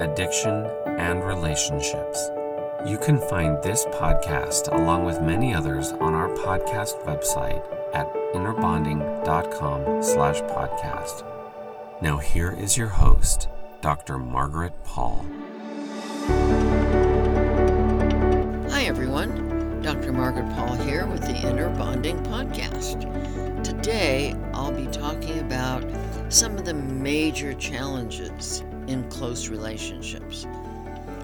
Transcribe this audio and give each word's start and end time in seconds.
addiction, 0.00 0.66
and 0.98 1.24
relationships. 1.24 2.30
You 2.86 2.98
can 2.98 3.18
find 3.28 3.62
this 3.62 3.84
podcast 3.86 4.72
along 4.72 5.04
with 5.04 5.22
many 5.22 5.54
others 5.54 5.92
on 5.92 6.14
our 6.14 6.28
podcast 6.28 7.02
website 7.04 7.64
at 7.94 8.12
innerbonding.com 8.34 10.02
slash 10.02 10.40
podcast. 10.42 11.24
Now 12.02 12.18
here 12.18 12.52
is 12.52 12.76
your 12.76 12.88
host, 12.88 13.48
Dr. 13.80 14.18
Margaret 14.18 14.72
Paul. 14.84 15.24
Hi 18.70 18.84
everyone, 18.84 19.80
Dr. 19.80 20.12
Margaret 20.12 20.48
Paul 20.56 20.74
here 20.76 21.06
with 21.06 21.22
the 21.22 21.36
Inner 21.48 21.70
Bonding 21.70 22.22
Podcast. 22.24 23.02
Today 23.62 24.34
I'll 24.52 24.72
be 24.72 24.86
talking 24.88 25.38
about 25.38 25.84
some 26.28 26.58
of 26.58 26.64
the 26.64 26.74
major 26.74 27.54
challenges 27.54 28.62
in 28.86 29.08
close 29.10 29.48
relationships. 29.48 30.46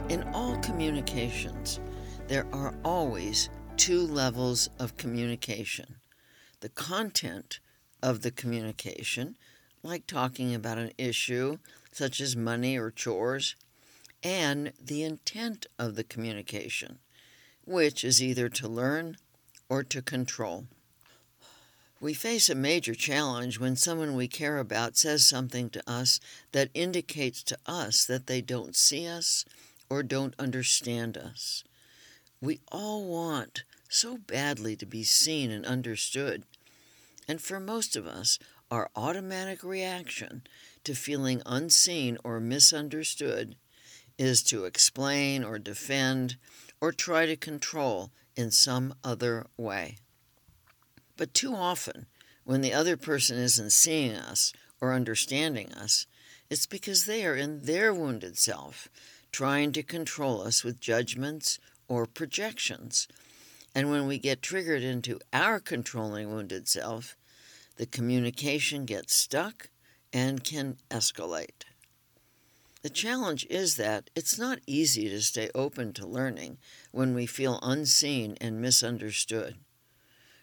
In 0.09 0.23
all 0.35 0.57
communications, 0.59 1.81
there 2.29 2.47
are 2.53 2.75
always 2.85 3.49
two 3.77 4.07
levels 4.07 4.69
of 4.79 4.97
communication 4.97 5.97
the 6.61 6.69
content 6.69 7.59
of 8.03 8.21
the 8.21 8.31
communication, 8.31 9.37
like 9.83 10.07
talking 10.07 10.55
about 10.55 10.79
an 10.79 10.93
issue 10.99 11.57
such 11.91 12.21
as 12.21 12.37
money 12.37 12.79
or 12.79 12.91
chores, 12.91 13.57
and 14.23 14.73
the 14.81 15.03
intent 15.03 15.67
of 15.79 15.97
the 15.97 16.05
communication, 16.05 16.99
which 17.65 18.05
is 18.05 18.23
either 18.23 18.49
to 18.49 18.69
learn 18.69 19.17
or 19.69 19.83
to 19.83 20.03
control. 20.03 20.67
We 22.01 22.15
face 22.15 22.49
a 22.49 22.55
major 22.55 22.95
challenge 22.95 23.61
when 23.61 23.77
someone 23.77 24.15
we 24.15 24.27
care 24.27 24.57
about 24.57 24.97
says 24.97 25.23
something 25.23 25.69
to 25.71 25.83
us 25.87 26.19
that 26.53 26.71
indicates 26.73 27.43
to 27.43 27.59
us 27.67 28.07
that 28.07 28.27
they 28.27 28.41
don't 28.41 28.75
see 28.75 29.07
us 29.07 29.45
or 29.91 30.03
don't 30.03 30.35
understand 30.39 31.19
us. 31.19 31.63
We 32.41 32.61
all 32.73 33.05
want 33.05 33.65
so 33.91 34.17
badly 34.17 34.77
to 34.77 34.87
be 34.87 35.05
seen 35.05 35.51
and 35.51 35.67
understood. 35.67 36.45
And 37.29 37.39
for 37.39 37.61
most 37.61 37.97
of 37.97 38.07
us, 38.07 38.39
our 38.71 38.89
automatic 38.97 39.63
reaction 39.63 40.43
to 40.85 40.95
feeling 40.95 41.43
unseen 41.45 42.17
or 42.25 42.41
misunderstood 42.41 43.57
is 44.17 44.43
to 44.45 44.65
explain 44.65 45.45
or 45.45 45.59
defend 45.59 46.37
or 46.81 46.93
try 46.93 47.27
to 47.27 47.37
control 47.37 48.11
in 48.37 48.51
some 48.51 48.95
other 49.05 49.49
way. 49.59 49.99
But 51.21 51.35
too 51.35 51.55
often, 51.55 52.07
when 52.45 52.63
the 52.63 52.73
other 52.73 52.97
person 52.97 53.37
isn't 53.37 53.73
seeing 53.73 54.15
us 54.15 54.55
or 54.81 54.95
understanding 54.95 55.71
us, 55.75 56.07
it's 56.49 56.65
because 56.65 57.05
they 57.05 57.27
are 57.27 57.37
in 57.37 57.67
their 57.67 57.93
wounded 57.93 58.39
self 58.39 58.89
trying 59.31 59.73
to 59.73 59.83
control 59.83 60.41
us 60.41 60.65
with 60.65 60.81
judgments 60.81 61.59
or 61.89 62.07
projections. 62.07 63.07
And 63.75 63.91
when 63.91 64.07
we 64.07 64.17
get 64.17 64.41
triggered 64.41 64.83
into 64.83 65.21
our 65.31 65.61
controlling 65.61 66.33
wounded 66.33 66.67
self, 66.67 67.19
the 67.77 67.85
communication 67.85 68.87
gets 68.87 69.15
stuck 69.15 69.69
and 70.15 70.43
can 70.43 70.79
escalate. 70.91 71.65
The 72.81 72.89
challenge 72.89 73.45
is 73.51 73.77
that 73.77 74.09
it's 74.17 74.39
not 74.39 74.61
easy 74.67 75.11
to 75.11 75.21
stay 75.21 75.51
open 75.55 75.93
to 75.93 76.07
learning 76.07 76.57
when 76.93 77.13
we 77.13 77.27
feel 77.27 77.59
unseen 77.63 78.39
and 78.41 78.63
misunderstood. 78.63 79.59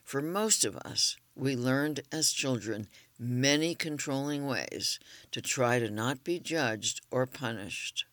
For 0.07 0.21
most 0.21 0.63
of 0.63 0.77
us, 0.77 1.17
we 1.35 1.57
learned 1.57 1.99
as 2.13 2.31
children 2.31 2.87
many 3.19 3.75
controlling 3.75 4.47
ways 4.47 4.99
to 5.33 5.41
try 5.41 5.79
to 5.79 5.89
not 5.89 6.23
be 6.23 6.39
judged 6.39 7.01
or 7.11 7.25
punished. 7.25 8.05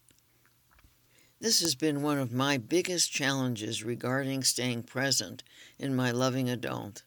This 1.41 1.61
has 1.61 1.77
been 1.77 2.03
one 2.03 2.19
of 2.19 2.33
my 2.33 2.57
biggest 2.57 3.13
challenges 3.13 3.85
regarding 3.85 4.43
staying 4.43 4.83
present 4.83 5.45
in 5.79 5.95
my 5.95 6.11
loving 6.11 6.51
adult. 6.51 7.05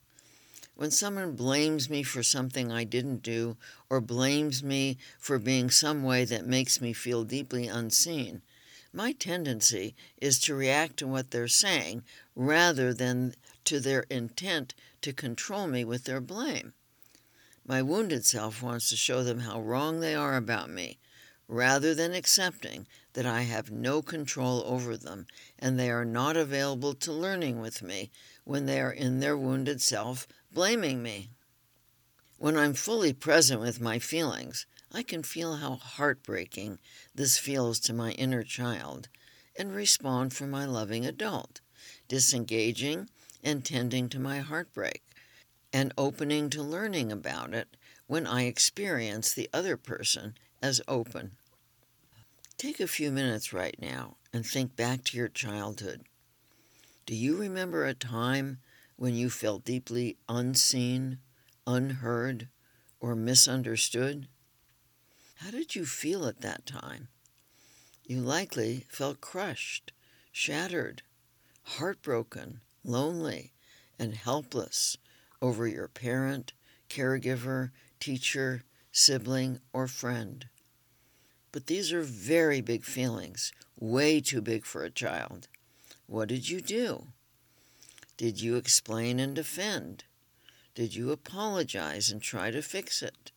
When 0.73 0.91
someone 0.91 1.35
blames 1.35 1.89
me 1.89 2.01
for 2.01 2.23
something 2.23 2.71
I 2.71 2.85
didn't 2.85 3.23
do 3.23 3.57
or 3.89 3.99
blames 3.99 4.63
me 4.63 4.99
for 5.19 5.37
being 5.37 5.69
some 5.69 6.01
way 6.01 6.23
that 6.23 6.47
makes 6.47 6.79
me 6.79 6.93
feel 6.93 7.25
deeply 7.25 7.67
unseen, 7.67 8.41
my 8.93 9.11
tendency 9.11 9.95
is 10.21 10.39
to 10.39 10.55
react 10.55 10.95
to 10.97 11.07
what 11.07 11.31
they're 11.31 11.49
saying 11.49 12.03
rather 12.37 12.93
than 12.93 13.35
to 13.67 13.79
their 13.81 14.05
intent 14.09 14.73
to 15.01 15.11
control 15.11 15.67
me 15.67 15.83
with 15.83 16.05
their 16.05 16.21
blame. 16.21 16.73
My 17.65 17.81
wounded 17.81 18.25
self 18.25 18.63
wants 18.63 18.89
to 18.89 18.95
show 18.95 19.23
them 19.23 19.41
how 19.41 19.59
wrong 19.59 19.99
they 19.99 20.15
are 20.15 20.37
about 20.37 20.69
me, 20.69 20.99
rather 21.49 21.93
than 21.93 22.13
accepting 22.13 22.87
that 23.11 23.25
I 23.25 23.41
have 23.41 23.69
no 23.69 24.01
control 24.01 24.63
over 24.65 24.95
them 24.95 25.27
and 25.59 25.77
they 25.77 25.91
are 25.91 26.05
not 26.05 26.37
available 26.37 26.93
to 26.93 27.11
learning 27.11 27.59
with 27.59 27.81
me 27.81 28.09
when 28.45 28.67
they 28.67 28.79
are 28.79 28.91
in 28.91 29.19
their 29.19 29.37
wounded 29.37 29.81
self 29.81 30.27
blaming 30.51 31.03
me. 31.03 31.29
When 32.37 32.55
I'm 32.55 32.73
fully 32.73 33.11
present 33.11 33.59
with 33.59 33.81
my 33.81 33.99
feelings, 33.99 34.65
I 34.93 35.03
can 35.03 35.23
feel 35.23 35.57
how 35.57 35.75
heartbreaking 35.75 36.79
this 37.13 37.37
feels 37.37 37.81
to 37.81 37.93
my 37.93 38.11
inner 38.11 38.43
child 38.43 39.09
and 39.57 39.75
respond 39.75 40.33
for 40.33 40.47
my 40.47 40.65
loving 40.65 41.05
adult, 41.05 41.59
disengaging 42.07 43.09
and 43.43 43.63
tending 43.63 44.09
to 44.09 44.19
my 44.19 44.39
heartbreak, 44.39 45.03
and 45.71 45.93
opening 45.97 46.49
to 46.49 46.63
learning 46.63 47.11
about 47.11 47.53
it 47.53 47.77
when 48.07 48.25
I 48.25 48.43
experience 48.43 49.33
the 49.33 49.49
other 49.53 49.77
person 49.77 50.35
as 50.61 50.81
open. 50.87 51.31
Take 52.57 52.79
a 52.79 52.87
few 52.87 53.11
minutes 53.11 53.53
right 53.53 53.75
now 53.79 54.17
and 54.33 54.45
think 54.45 54.75
back 54.75 55.03
to 55.05 55.17
your 55.17 55.27
childhood. 55.27 56.01
Do 57.05 57.15
you 57.15 57.37
remember 57.37 57.85
a 57.85 57.93
time 57.93 58.57
when 58.95 59.15
you 59.15 59.29
felt 59.29 59.63
deeply 59.63 60.17
unseen, 60.27 61.19
unheard, 61.65 62.47
or 62.99 63.15
misunderstood? 63.15 64.27
How 65.35 65.51
did 65.51 65.75
you 65.75 65.85
feel 65.85 66.25
at 66.25 66.41
that 66.41 66.65
time? 66.65 67.09
You 68.05 68.21
likely 68.21 68.85
felt 68.89 69.21
crushed, 69.21 69.91
shattered, 70.31 71.03
heartbroken, 71.63 72.61
lonely, 72.87 73.51
and 73.99 74.15
helpless 74.15 74.97
over 75.41 75.67
your 75.67 75.87
parent, 75.87 76.53
caregiver, 76.89 77.71
teacher, 77.99 78.63
sibling, 78.91 79.59
or 79.73 79.87
friend. 79.87 80.47
But 81.51 81.67
these 81.67 81.91
are 81.93 82.01
very 82.01 82.61
big 82.61 82.83
feelings, 82.83 83.51
way 83.79 84.19
too 84.21 84.41
big 84.41 84.65
for 84.65 84.83
a 84.83 84.89
child. 84.89 85.47
What 86.07 86.29
did 86.29 86.49
you 86.49 86.61
do? 86.61 87.07
Did 88.15 88.41
you 88.41 88.55
explain 88.55 89.19
and 89.19 89.35
defend? 89.35 90.03
Did 90.73 90.95
you 90.95 91.11
apologize 91.11 92.09
and 92.09 92.21
try 92.21 92.51
to 92.51 92.61
fix 92.61 93.01
it? 93.01 93.31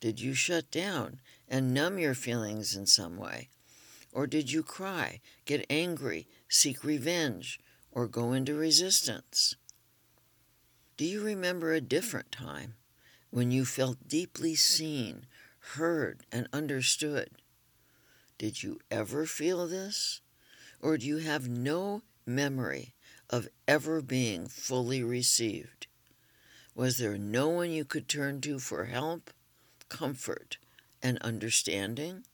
Did 0.00 0.20
you 0.20 0.34
shut 0.34 0.70
down 0.70 1.20
and 1.48 1.74
numb 1.74 1.98
your 1.98 2.14
feelings 2.14 2.76
in 2.76 2.86
some 2.86 3.16
way? 3.16 3.48
Or 4.12 4.26
did 4.26 4.50
you 4.50 4.62
cry, 4.62 5.20
get 5.44 5.66
angry, 5.68 6.26
seek 6.48 6.82
revenge, 6.84 7.60
or 7.92 8.06
go 8.06 8.32
into 8.32 8.54
resistance? 8.54 9.56
Do 10.96 11.04
you 11.04 11.22
remember 11.22 11.72
a 11.72 11.80
different 11.80 12.32
time 12.32 12.74
when 13.30 13.50
you 13.50 13.64
felt 13.64 14.08
deeply 14.08 14.54
seen, 14.54 15.26
heard, 15.74 16.22
and 16.32 16.48
understood? 16.52 17.30
Did 18.36 18.62
you 18.62 18.80
ever 18.90 19.26
feel 19.26 19.66
this? 19.66 20.20
Or 20.80 20.96
do 20.96 21.06
you 21.06 21.18
have 21.18 21.48
no 21.48 22.02
memory 22.24 22.94
of 23.30 23.48
ever 23.66 24.00
being 24.00 24.46
fully 24.46 25.02
received? 25.02 25.86
Was 26.74 26.98
there 26.98 27.18
no 27.18 27.48
one 27.48 27.70
you 27.70 27.84
could 27.84 28.08
turn 28.08 28.40
to 28.42 28.58
for 28.58 28.84
help, 28.84 29.30
comfort, 29.88 30.58
and 31.02 31.18
understanding? 31.18 32.24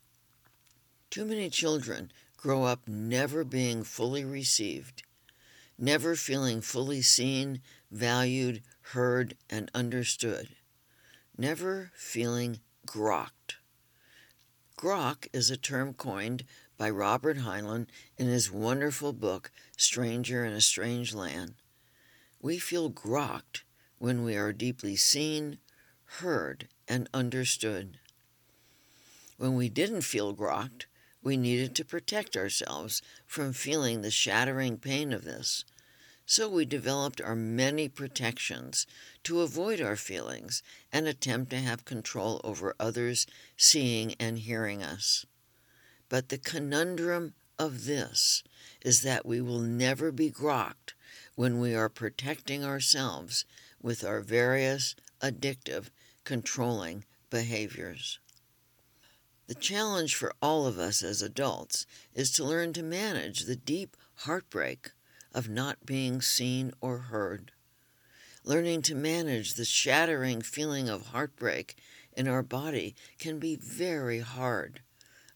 Too 1.10 1.24
many 1.24 1.48
children 1.48 2.12
grow 2.36 2.64
up 2.64 2.86
never 2.86 3.44
being 3.44 3.84
fully 3.84 4.24
received, 4.24 5.02
never 5.78 6.14
feeling 6.14 6.60
fully 6.60 7.02
seen, 7.02 7.60
valued, 7.90 8.62
heard, 8.92 9.36
and 9.50 9.70
understood, 9.74 10.48
never 11.36 11.90
feeling 11.94 12.60
grokked. 12.86 13.56
Grok 14.76 15.28
is 15.32 15.50
a 15.50 15.56
term 15.56 15.94
coined 15.94 16.44
by 16.76 16.90
Robert 16.90 17.38
Heinlein 17.38 17.86
in 18.18 18.26
his 18.26 18.50
wonderful 18.50 19.12
book, 19.12 19.50
Stranger 19.76 20.44
in 20.44 20.52
a 20.52 20.60
Strange 20.60 21.14
Land. 21.14 21.54
We 22.42 22.58
feel 22.58 22.90
grokked 22.90 23.62
when 23.98 24.24
we 24.24 24.36
are 24.36 24.52
deeply 24.52 24.96
seen, 24.96 25.58
heard, 26.18 26.68
and 26.86 27.08
understood. 27.14 27.98
When 29.36 29.54
we 29.54 29.68
didn't 29.68 30.02
feel 30.02 30.34
grokked, 30.34 30.86
we 31.24 31.36
needed 31.38 31.74
to 31.74 31.84
protect 31.84 32.36
ourselves 32.36 33.02
from 33.26 33.52
feeling 33.52 34.02
the 34.02 34.10
shattering 34.10 34.76
pain 34.76 35.12
of 35.12 35.24
this. 35.24 35.64
So 36.26 36.48
we 36.48 36.64
developed 36.64 37.20
our 37.20 37.34
many 37.34 37.88
protections 37.88 38.86
to 39.24 39.40
avoid 39.40 39.80
our 39.80 39.96
feelings 39.96 40.62
and 40.92 41.08
attempt 41.08 41.50
to 41.50 41.58
have 41.58 41.84
control 41.84 42.40
over 42.44 42.76
others 42.78 43.26
seeing 43.56 44.14
and 44.20 44.38
hearing 44.38 44.82
us. 44.82 45.26
But 46.08 46.28
the 46.28 46.38
conundrum 46.38 47.34
of 47.58 47.86
this 47.86 48.44
is 48.82 49.02
that 49.02 49.26
we 49.26 49.40
will 49.40 49.60
never 49.60 50.12
be 50.12 50.30
grokked 50.30 50.92
when 51.34 51.58
we 51.58 51.74
are 51.74 51.88
protecting 51.88 52.64
ourselves 52.64 53.44
with 53.82 54.04
our 54.04 54.20
various 54.20 54.94
addictive, 55.20 55.88
controlling 56.24 57.04
behaviors. 57.30 58.18
The 59.46 59.54
challenge 59.54 60.14
for 60.14 60.32
all 60.40 60.66
of 60.66 60.78
us 60.78 61.02
as 61.02 61.20
adults 61.20 61.86
is 62.14 62.30
to 62.32 62.44
learn 62.44 62.72
to 62.74 62.82
manage 62.82 63.40
the 63.40 63.56
deep 63.56 63.96
heartbreak 64.20 64.92
of 65.34 65.50
not 65.50 65.84
being 65.84 66.22
seen 66.22 66.72
or 66.80 66.98
heard. 66.98 67.52
Learning 68.42 68.80
to 68.82 68.94
manage 68.94 69.54
the 69.54 69.64
shattering 69.64 70.40
feeling 70.40 70.88
of 70.88 71.08
heartbreak 71.08 71.76
in 72.16 72.26
our 72.26 72.42
body 72.42 72.94
can 73.18 73.38
be 73.38 73.56
very 73.56 74.20
hard, 74.20 74.80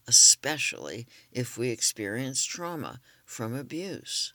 especially 0.07 1.05
if 1.31 1.57
we 1.57 1.69
experience 1.69 2.43
trauma 2.43 3.01
from 3.25 3.53
abuse. 3.53 4.33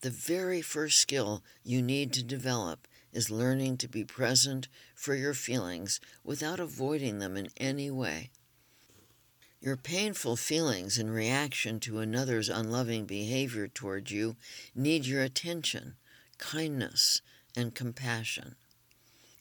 The 0.00 0.10
very 0.10 0.62
first 0.62 0.98
skill 0.98 1.42
you 1.62 1.82
need 1.82 2.12
to 2.14 2.22
develop 2.22 2.88
is 3.12 3.30
learning 3.30 3.76
to 3.78 3.88
be 3.88 4.04
present 4.04 4.68
for 4.94 5.14
your 5.14 5.34
feelings 5.34 6.00
without 6.24 6.60
avoiding 6.60 7.18
them 7.18 7.36
in 7.36 7.48
any 7.56 7.90
way. 7.90 8.30
Your 9.60 9.76
painful 9.76 10.36
feelings 10.36 10.98
in 10.98 11.10
reaction 11.10 11.78
to 11.80 12.00
another's 12.00 12.48
unloving 12.48 13.04
behavior 13.04 13.68
toward 13.68 14.10
you 14.10 14.36
need 14.74 15.06
your 15.06 15.22
attention, 15.22 15.94
kindness, 16.38 17.20
and 17.56 17.74
compassion. 17.74 18.56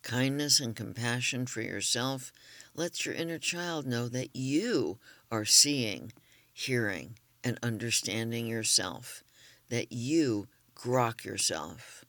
Kindness 0.04 0.60
and 0.60 0.76
compassion 0.76 1.46
for 1.46 1.62
yourself 1.62 2.32
lets 2.76 3.06
your 3.06 3.16
inner 3.16 3.40
child 3.40 3.86
know 3.86 4.08
that 4.10 4.36
you 4.36 5.00
are 5.32 5.46
seeing, 5.46 6.12
hearing, 6.54 7.18
and 7.44 7.58
understanding 7.64 8.46
yourself, 8.46 9.24
that 9.70 9.92
you 9.92 10.48
grok 10.76 11.24
yourself. 11.24 12.06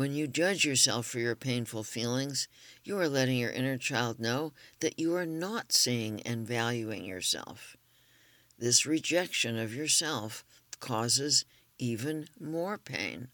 When 0.00 0.14
you 0.14 0.28
judge 0.28 0.64
yourself 0.64 1.04
for 1.04 1.18
your 1.18 1.36
painful 1.36 1.84
feelings, 1.84 2.48
you 2.82 2.98
are 2.98 3.06
letting 3.06 3.36
your 3.36 3.50
inner 3.50 3.76
child 3.76 4.18
know 4.18 4.54
that 4.80 4.98
you 4.98 5.14
are 5.14 5.26
not 5.26 5.72
seeing 5.72 6.22
and 6.22 6.46
valuing 6.46 7.04
yourself. 7.04 7.76
This 8.58 8.86
rejection 8.86 9.58
of 9.58 9.74
yourself 9.74 10.42
causes 10.80 11.44
even 11.78 12.28
more 12.40 12.78
pain. 12.78 13.28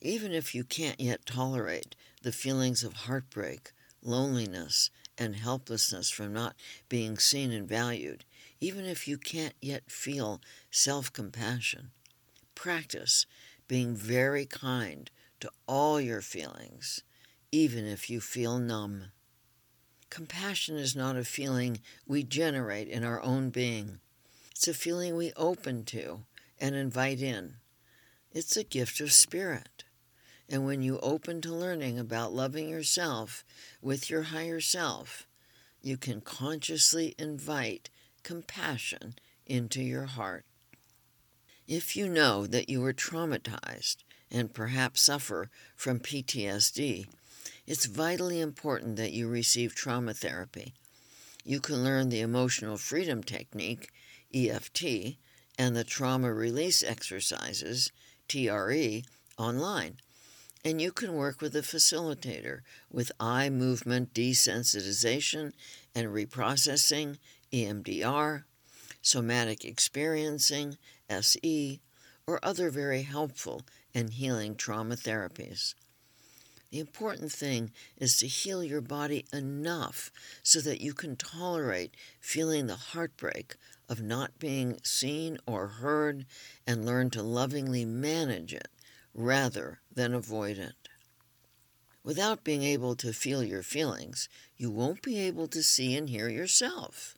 Even 0.00 0.30
if 0.30 0.54
you 0.54 0.62
can't 0.62 1.00
yet 1.00 1.26
tolerate 1.26 1.96
the 2.22 2.30
feelings 2.30 2.84
of 2.84 2.92
heartbreak, 2.92 3.72
loneliness, 4.00 4.90
and 5.18 5.34
helplessness 5.34 6.08
from 6.08 6.32
not 6.32 6.54
being 6.88 7.18
seen 7.18 7.50
and 7.50 7.68
valued, 7.68 8.24
even 8.60 8.84
if 8.84 9.08
you 9.08 9.18
can't 9.18 9.54
yet 9.60 9.90
feel 9.90 10.40
self 10.70 11.12
compassion, 11.12 11.90
practice 12.54 13.26
being 13.66 13.96
very 13.96 14.46
kind 14.46 15.10
to 15.42 15.50
all 15.66 16.00
your 16.00 16.20
feelings, 16.20 17.02
even 17.50 17.84
if 17.84 18.08
you 18.08 18.20
feel 18.20 18.58
numb. 18.58 19.06
Compassion 20.08 20.76
is 20.76 20.94
not 20.94 21.16
a 21.16 21.24
feeling 21.24 21.80
we 22.06 22.22
generate 22.22 22.86
in 22.86 23.02
our 23.02 23.20
own 23.22 23.50
being. 23.50 23.98
It's 24.52 24.68
a 24.68 24.74
feeling 24.74 25.16
we 25.16 25.32
open 25.36 25.84
to 25.86 26.20
and 26.60 26.76
invite 26.76 27.20
in. 27.20 27.54
It's 28.30 28.56
a 28.56 28.62
gift 28.62 29.00
of 29.00 29.12
spirit. 29.12 29.82
And 30.48 30.64
when 30.64 30.80
you 30.80 31.00
open 31.00 31.40
to 31.40 31.52
learning 31.52 31.98
about 31.98 32.32
loving 32.32 32.68
yourself 32.68 33.44
with 33.80 34.08
your 34.08 34.22
higher 34.22 34.60
self, 34.60 35.26
you 35.80 35.96
can 35.96 36.20
consciously 36.20 37.16
invite 37.18 37.90
compassion 38.22 39.16
into 39.44 39.82
your 39.82 40.04
heart. 40.04 40.44
If 41.66 41.96
you 41.96 42.08
know 42.08 42.46
that 42.46 42.68
you 42.68 42.80
were 42.80 42.92
traumatized 42.92 44.04
and 44.32 44.54
perhaps 44.54 45.02
suffer 45.02 45.50
from 45.76 46.00
PTSD, 46.00 47.06
it's 47.66 47.86
vitally 47.86 48.40
important 48.40 48.96
that 48.96 49.12
you 49.12 49.28
receive 49.28 49.74
trauma 49.74 50.14
therapy. 50.14 50.72
You 51.44 51.60
can 51.60 51.84
learn 51.84 52.08
the 52.08 52.20
Emotional 52.20 52.76
Freedom 52.76 53.22
Technique, 53.22 53.90
EFT, 54.34 55.16
and 55.58 55.76
the 55.76 55.84
Trauma 55.84 56.32
Release 56.32 56.82
Exercises, 56.82 57.92
TRE, 58.26 59.02
online. 59.36 59.98
And 60.64 60.80
you 60.80 60.92
can 60.92 61.14
work 61.14 61.40
with 61.40 61.54
a 61.56 61.60
facilitator 61.60 62.60
with 62.90 63.12
eye 63.20 63.50
movement 63.50 64.14
desensitization 64.14 65.52
and 65.94 66.08
reprocessing, 66.08 67.18
EMDR, 67.52 68.44
somatic 69.02 69.64
experiencing, 69.64 70.78
SE, 71.10 71.80
or 72.26 72.38
other 72.42 72.70
very 72.70 73.02
helpful 73.02 73.62
and 73.94 74.10
healing 74.14 74.56
trauma 74.56 74.96
therapies. 74.96 75.74
The 76.70 76.80
important 76.80 77.30
thing 77.30 77.70
is 77.98 78.16
to 78.18 78.26
heal 78.26 78.64
your 78.64 78.80
body 78.80 79.26
enough 79.30 80.10
so 80.42 80.58
that 80.62 80.80
you 80.80 80.94
can 80.94 81.16
tolerate 81.16 81.94
feeling 82.18 82.66
the 82.66 82.76
heartbreak 82.76 83.56
of 83.90 84.00
not 84.00 84.38
being 84.38 84.78
seen 84.82 85.36
or 85.46 85.66
heard 85.68 86.24
and 86.66 86.86
learn 86.86 87.10
to 87.10 87.22
lovingly 87.22 87.84
manage 87.84 88.54
it 88.54 88.68
rather 89.14 89.80
than 89.94 90.14
avoid 90.14 90.56
it. 90.56 90.88
Without 92.02 92.42
being 92.42 92.62
able 92.62 92.96
to 92.96 93.12
feel 93.12 93.44
your 93.44 93.62
feelings, 93.62 94.28
you 94.56 94.70
won't 94.70 95.02
be 95.02 95.18
able 95.18 95.48
to 95.48 95.62
see 95.62 95.94
and 95.94 96.08
hear 96.08 96.30
yourself. 96.30 97.16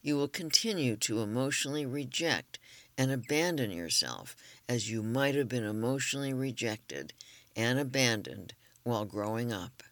You 0.00 0.16
will 0.16 0.28
continue 0.28 0.96
to 0.96 1.20
emotionally 1.20 1.84
reject 1.84 2.58
and 2.98 3.12
abandon 3.12 3.70
yourself 3.70 4.36
as 4.68 4.90
you 4.90 5.02
might 5.02 5.36
have 5.36 5.48
been 5.48 5.64
emotionally 5.64 6.34
rejected 6.34 7.12
and 7.54 7.78
abandoned 7.78 8.52
while 8.82 9.04
growing 9.04 9.52
up. 9.52 9.84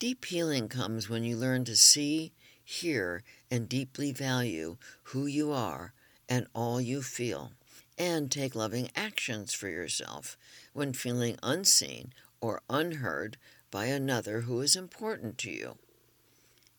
Deep 0.00 0.24
healing 0.24 0.68
comes 0.68 1.08
when 1.08 1.22
you 1.22 1.36
learn 1.36 1.64
to 1.64 1.76
see, 1.76 2.32
hear, 2.64 3.22
and 3.50 3.68
deeply 3.68 4.10
value 4.10 4.76
who 5.04 5.26
you 5.26 5.52
are 5.52 5.94
and 6.28 6.48
all 6.52 6.80
you 6.80 7.00
feel, 7.00 7.52
and 7.96 8.30
take 8.30 8.56
loving 8.56 8.90
actions 8.96 9.54
for 9.54 9.68
yourself 9.68 10.36
when 10.72 10.92
feeling 10.92 11.38
unseen 11.42 12.12
or 12.40 12.62
unheard 12.68 13.36
by 13.70 13.84
another 13.84 14.40
who 14.40 14.60
is 14.60 14.74
important 14.74 15.38
to 15.38 15.50
you. 15.50 15.76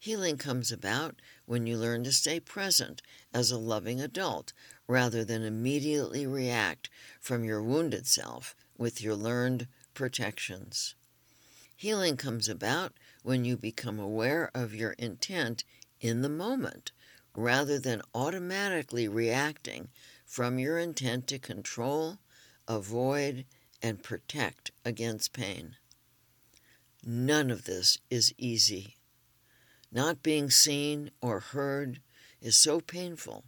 Healing 0.03 0.37
comes 0.37 0.69
about 0.69 1.21
when 1.45 1.65
you 1.65 1.77
learn 1.77 2.03
to 2.03 2.11
stay 2.11 2.41
present 2.41 3.01
as 3.33 3.51
a 3.51 3.57
loving 3.57 4.01
adult 4.01 4.51
rather 4.87 5.23
than 5.23 5.43
immediately 5.43 6.25
react 6.25 6.89
from 7.19 7.43
your 7.43 7.61
wounded 7.61 8.05
self 8.05 8.55
with 8.77 9.01
your 9.01 9.15
learned 9.15 9.67
protections. 9.93 10.95
Healing 11.75 12.17
comes 12.17 12.47
about 12.49 12.93
when 13.23 13.45
you 13.45 13.57
become 13.57 13.99
aware 13.99 14.51
of 14.53 14.73
your 14.75 14.91
intent 14.93 15.63
in 15.99 16.21
the 16.21 16.29
moment 16.29 16.91
rather 17.35 17.79
than 17.79 18.01
automatically 18.13 19.07
reacting 19.07 19.89
from 20.25 20.59
your 20.59 20.77
intent 20.77 21.27
to 21.27 21.39
control, 21.39 22.19
avoid, 22.67 23.45
and 23.81 24.03
protect 24.03 24.71
against 24.85 25.33
pain. 25.33 25.75
None 27.05 27.51
of 27.51 27.65
this 27.65 27.97
is 28.09 28.33
easy. 28.37 28.95
Not 29.91 30.23
being 30.23 30.49
seen 30.49 31.11
or 31.21 31.39
heard 31.39 31.99
is 32.41 32.55
so 32.55 32.79
painful 32.79 33.43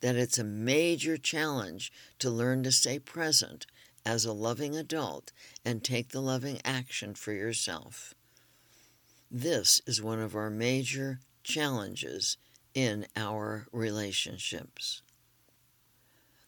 that 0.00 0.16
it's 0.16 0.38
a 0.38 0.44
major 0.44 1.16
challenge 1.16 1.92
to 2.18 2.30
learn 2.30 2.62
to 2.62 2.72
stay 2.72 2.98
present 2.98 3.66
as 4.04 4.24
a 4.24 4.32
loving 4.32 4.76
adult 4.76 5.32
and 5.64 5.84
take 5.84 6.08
the 6.08 6.22
loving 6.22 6.60
action 6.64 7.14
for 7.14 7.32
yourself. 7.32 8.14
This 9.30 9.80
is 9.86 10.02
one 10.02 10.18
of 10.18 10.34
our 10.34 10.50
major 10.50 11.20
challenges 11.44 12.36
in 12.74 13.06
our 13.16 13.66
relationships. 13.72 15.02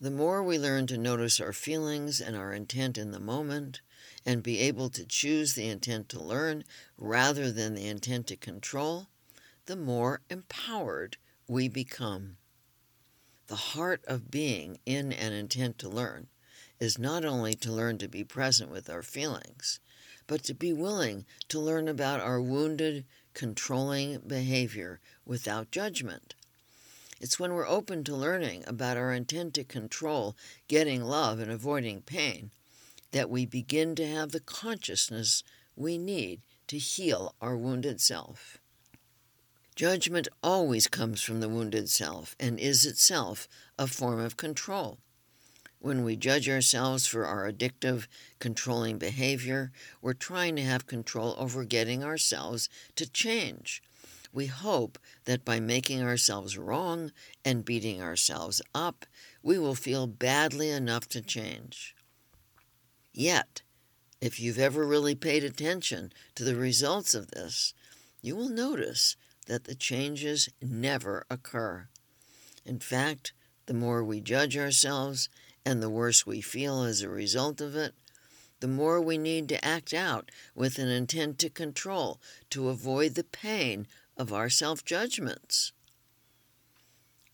The 0.00 0.10
more 0.10 0.42
we 0.42 0.58
learn 0.58 0.88
to 0.88 0.98
notice 0.98 1.40
our 1.40 1.52
feelings 1.52 2.20
and 2.20 2.34
our 2.34 2.52
intent 2.52 2.98
in 2.98 3.12
the 3.12 3.20
moment, 3.20 3.80
and 4.26 4.42
be 4.42 4.58
able 4.58 4.88
to 4.90 5.04
choose 5.04 5.54
the 5.54 5.68
intent 5.68 6.08
to 6.08 6.20
learn 6.20 6.64
rather 6.96 7.52
than 7.52 7.74
the 7.74 7.86
intent 7.86 8.26
to 8.28 8.36
control, 8.36 9.08
the 9.66 9.76
more 9.76 10.20
empowered 10.28 11.16
we 11.46 11.68
become. 11.68 12.36
The 13.48 13.56
heart 13.56 14.04
of 14.06 14.30
being 14.30 14.78
in 14.86 15.12
an 15.12 15.32
intent 15.32 15.78
to 15.78 15.88
learn 15.88 16.28
is 16.78 16.98
not 16.98 17.24
only 17.24 17.54
to 17.54 17.72
learn 17.72 17.98
to 17.98 18.08
be 18.08 18.24
present 18.24 18.70
with 18.70 18.88
our 18.88 19.02
feelings, 19.02 19.80
but 20.26 20.42
to 20.44 20.54
be 20.54 20.72
willing 20.72 21.26
to 21.48 21.60
learn 21.60 21.88
about 21.88 22.20
our 22.20 22.40
wounded, 22.40 23.04
controlling 23.34 24.20
behavior 24.20 25.00
without 25.26 25.70
judgment. 25.70 26.34
It's 27.20 27.38
when 27.38 27.52
we're 27.52 27.68
open 27.68 28.04
to 28.04 28.16
learning 28.16 28.64
about 28.66 28.96
our 28.96 29.12
intent 29.12 29.54
to 29.54 29.64
control 29.64 30.36
getting 30.66 31.02
love 31.02 31.38
and 31.38 31.50
avoiding 31.50 32.02
pain 32.02 32.50
that 33.10 33.30
we 33.30 33.46
begin 33.46 33.94
to 33.96 34.06
have 34.06 34.32
the 34.32 34.40
consciousness 34.40 35.44
we 35.76 35.98
need 35.98 36.40
to 36.68 36.78
heal 36.78 37.34
our 37.40 37.56
wounded 37.56 38.00
self. 38.00 38.61
Judgment 39.74 40.28
always 40.42 40.86
comes 40.86 41.22
from 41.22 41.40
the 41.40 41.48
wounded 41.48 41.88
self 41.88 42.36
and 42.38 42.60
is 42.60 42.84
itself 42.84 43.48
a 43.78 43.86
form 43.86 44.20
of 44.20 44.36
control. 44.36 44.98
When 45.78 46.04
we 46.04 46.14
judge 46.14 46.48
ourselves 46.48 47.06
for 47.06 47.24
our 47.24 47.50
addictive, 47.50 48.06
controlling 48.38 48.98
behavior, 48.98 49.72
we're 50.00 50.12
trying 50.12 50.56
to 50.56 50.62
have 50.62 50.86
control 50.86 51.34
over 51.38 51.64
getting 51.64 52.04
ourselves 52.04 52.68
to 52.96 53.10
change. 53.10 53.82
We 54.32 54.46
hope 54.46 54.98
that 55.24 55.44
by 55.44 55.58
making 55.58 56.02
ourselves 56.02 56.56
wrong 56.56 57.10
and 57.44 57.64
beating 57.64 58.00
ourselves 58.00 58.62
up, 58.74 59.06
we 59.42 59.58
will 59.58 59.74
feel 59.74 60.06
badly 60.06 60.70
enough 60.70 61.08
to 61.08 61.20
change. 61.20 61.96
Yet, 63.12 63.62
if 64.20 64.38
you've 64.38 64.58
ever 64.58 64.86
really 64.86 65.14
paid 65.14 65.44
attention 65.44 66.12
to 66.34 66.44
the 66.44 66.56
results 66.56 67.14
of 67.14 67.30
this, 67.32 67.74
you 68.22 68.36
will 68.36 68.48
notice 68.48 69.16
that 69.46 69.64
the 69.64 69.74
changes 69.74 70.48
never 70.60 71.24
occur. 71.30 71.88
In 72.64 72.78
fact, 72.78 73.32
the 73.66 73.74
more 73.74 74.04
we 74.04 74.20
judge 74.20 74.56
ourselves 74.56 75.28
and 75.64 75.82
the 75.82 75.90
worse 75.90 76.26
we 76.26 76.40
feel 76.40 76.82
as 76.82 77.02
a 77.02 77.08
result 77.08 77.60
of 77.60 77.76
it, 77.76 77.94
the 78.60 78.68
more 78.68 79.00
we 79.00 79.18
need 79.18 79.48
to 79.48 79.64
act 79.64 79.92
out 79.92 80.30
with 80.54 80.78
an 80.78 80.88
intent 80.88 81.38
to 81.40 81.50
control 81.50 82.20
to 82.50 82.68
avoid 82.68 83.14
the 83.14 83.24
pain 83.24 83.86
of 84.16 84.32
our 84.32 84.48
self 84.48 84.84
judgments. 84.84 85.72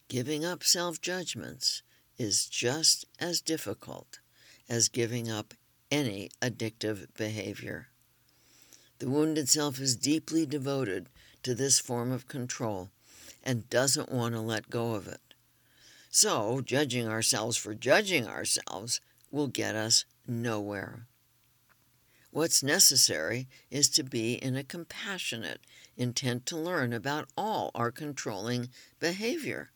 Giving 0.08 0.44
up 0.44 0.64
self 0.64 1.00
judgments 1.00 1.82
is 2.16 2.46
just 2.46 3.04
as 3.18 3.42
difficult 3.42 4.20
as 4.68 4.88
giving 4.88 5.30
up 5.30 5.54
any 5.90 6.30
addictive 6.40 7.06
behavior. 7.14 7.88
The 8.98 9.08
wounded 9.08 9.48
self 9.48 9.78
is 9.80 9.96
deeply 9.96 10.46
devoted 10.46 11.08
to 11.42 11.54
this 11.54 11.78
form 11.78 12.12
of 12.12 12.28
control 12.28 12.90
and 13.42 13.70
doesn't 13.70 14.12
want 14.12 14.34
to 14.34 14.40
let 14.40 14.70
go 14.70 14.94
of 14.94 15.06
it. 15.06 15.20
So, 16.10 16.60
judging 16.60 17.06
ourselves 17.06 17.56
for 17.56 17.74
judging 17.74 18.26
ourselves 18.26 19.00
will 19.30 19.46
get 19.46 19.74
us 19.74 20.04
nowhere. 20.26 21.06
What's 22.30 22.62
necessary 22.62 23.48
is 23.70 23.88
to 23.90 24.02
be 24.02 24.34
in 24.34 24.56
a 24.56 24.64
compassionate 24.64 25.60
intent 25.96 26.46
to 26.46 26.56
learn 26.56 26.92
about 26.92 27.28
all 27.36 27.70
our 27.74 27.90
controlling 27.90 28.68
behavior. 29.00 29.70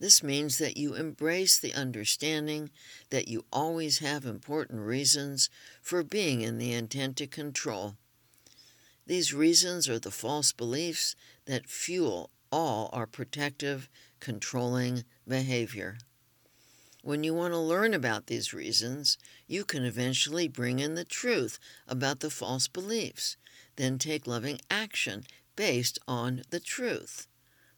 This 0.00 0.22
means 0.22 0.58
that 0.58 0.76
you 0.76 0.94
embrace 0.94 1.58
the 1.58 1.72
understanding 1.72 2.70
that 3.10 3.28
you 3.28 3.44
always 3.52 3.98
have 3.98 4.24
important 4.24 4.80
reasons 4.80 5.48
for 5.80 6.02
being 6.02 6.40
in 6.40 6.58
the 6.58 6.72
intent 6.72 7.16
to 7.18 7.26
control 7.26 7.96
these 9.06 9.34
reasons 9.34 9.88
are 9.88 9.98
the 9.98 10.10
false 10.10 10.52
beliefs 10.52 11.14
that 11.46 11.68
fuel 11.68 12.30
all 12.50 12.88
our 12.92 13.06
protective, 13.06 13.88
controlling 14.20 15.04
behavior. 15.26 15.98
When 17.02 17.22
you 17.22 17.34
want 17.34 17.52
to 17.52 17.58
learn 17.58 17.92
about 17.92 18.28
these 18.28 18.54
reasons, 18.54 19.18
you 19.46 19.64
can 19.64 19.84
eventually 19.84 20.48
bring 20.48 20.78
in 20.78 20.94
the 20.94 21.04
truth 21.04 21.58
about 21.86 22.20
the 22.20 22.30
false 22.30 22.66
beliefs, 22.66 23.36
then 23.76 23.98
take 23.98 24.26
loving 24.26 24.60
action 24.70 25.24
based 25.56 25.98
on 26.08 26.42
the 26.50 26.60
truth. 26.60 27.26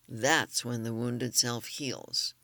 That's 0.09 0.64
when 0.64 0.85
the 0.85 0.95
wounded 0.95 1.35
self 1.35 1.66
heals 1.66 2.35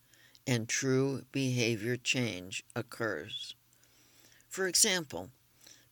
and 0.47 0.69
true 0.69 1.23
behavior 1.31 1.97
change 1.97 2.65
occurs. 2.75 3.55
For 4.49 4.67
example, 4.67 5.31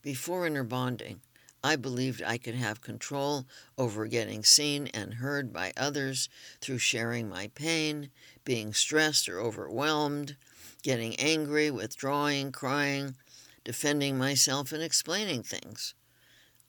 before 0.01 0.45
inner 0.45 0.63
bonding, 0.63 1.21
I 1.63 1.75
believed 1.75 2.23
I 2.23 2.37
could 2.37 2.55
have 2.55 2.81
control 2.81 3.45
over 3.77 4.07
getting 4.07 4.43
seen 4.43 4.87
and 4.87 5.15
heard 5.15 5.53
by 5.53 5.73
others 5.77 6.27
through 6.59 6.79
sharing 6.79 7.29
my 7.29 7.49
pain, 7.53 8.09
being 8.43 8.73
stressed 8.73 9.29
or 9.29 9.39
overwhelmed, 9.39 10.35
getting 10.81 11.15
angry, 11.17 11.69
withdrawing, 11.69 12.51
crying, 12.51 13.15
defending 13.63 14.17
myself, 14.17 14.71
and 14.71 14.81
explaining 14.81 15.43
things. 15.43 15.93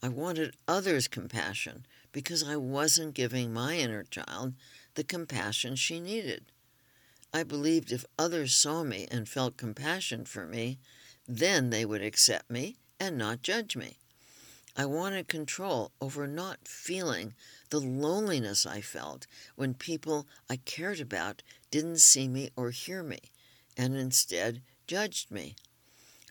I 0.03 0.09
wanted 0.09 0.57
others' 0.69 1.09
compassion 1.09 1.87
because 2.13 2.47
I 2.47 2.57
wasn't 2.57 3.15
giving 3.15 3.53
my 3.53 3.79
inner 3.79 4.05
child 4.05 4.53
the 4.95 5.05
compassion 5.05 5.77
she 5.77 6.01
needed. 6.01 6.53
I 7.33 7.45
believed 7.45 7.93
if 7.93 8.05
others 8.19 8.55
saw 8.55 8.85
me 8.85 9.09
and 9.11 9.27
felt 9.27 9.57
compassion 9.57 10.27
for 10.27 10.47
me, 10.47 10.79
then 11.27 11.71
they 11.71 11.87
would 11.87 12.03
accept 12.03 12.51
me 12.51 12.77
and 13.01 13.17
not 13.17 13.41
judge 13.41 13.75
me. 13.75 13.97
I 14.75 14.87
wanted 14.87 15.29
control 15.29 15.93
over 16.01 16.27
not 16.27 16.67
feeling 16.67 17.35
the 17.69 17.79
loneliness 17.79 18.65
I 18.65 18.81
felt 18.81 19.27
when 19.55 19.75
people 19.75 20.27
I 20.49 20.57
cared 20.57 20.99
about 20.99 21.43
didn't 21.71 21.99
see 21.99 22.27
me 22.27 22.51
or 22.57 22.71
hear 22.71 23.03
me 23.03 23.19
and 23.77 23.95
instead 23.97 24.63
judged 24.87 25.31
me. 25.31 25.57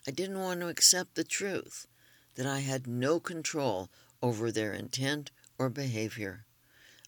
I 0.08 0.10
didn't 0.10 0.40
want 0.40 0.60
to 0.60 0.68
accept 0.68 1.14
the 1.14 1.22
truth 1.22 1.86
that 2.34 2.46
I 2.46 2.60
had 2.60 2.88
no 2.88 3.20
control 3.20 3.90
over 4.20 4.50
their 4.50 4.72
intent 4.72 5.30
or 5.56 5.68
behavior. 5.68 6.44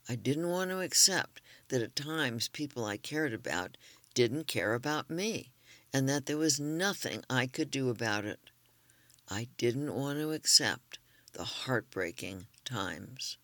I 0.08 0.14
didn't 0.14 0.48
want 0.48 0.70
to 0.70 0.80
accept 0.80 1.40
that 1.68 1.82
at 1.82 1.96
times 1.96 2.46
people 2.46 2.84
I 2.84 2.96
cared 2.96 3.32
about 3.32 3.76
didn't 4.14 4.46
care 4.46 4.74
about 4.74 5.10
me 5.10 5.50
and 5.92 6.08
that 6.08 6.26
there 6.26 6.38
was 6.38 6.60
nothing 6.60 7.24
I 7.28 7.48
could 7.48 7.72
do 7.72 7.88
about 7.88 8.24
it. 8.24 8.38
I 9.28 9.48
didn't 9.56 9.94
want 9.94 10.18
to 10.20 10.30
accept 10.30 10.98
the 11.34 11.44
heartbreaking 11.44 12.46
times. 12.64 13.36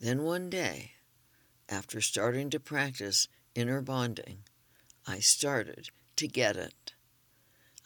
Then 0.00 0.22
one 0.22 0.50
day, 0.50 0.92
after 1.68 2.00
starting 2.00 2.50
to 2.50 2.60
practice 2.60 3.28
inner 3.54 3.80
bonding, 3.80 4.38
I 5.06 5.20
started 5.20 5.90
to 6.16 6.26
get 6.26 6.56
it. 6.56 6.94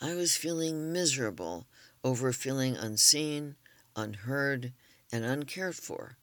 I 0.01 0.15
was 0.15 0.37
feeling 0.37 0.93
miserable 0.93 1.67
over 2.03 2.33
feeling 2.33 2.77
unseen, 2.77 3.57
unheard, 3.97 4.73
and 5.13 5.25
uncared 5.25 5.77
for, 5.77 6.17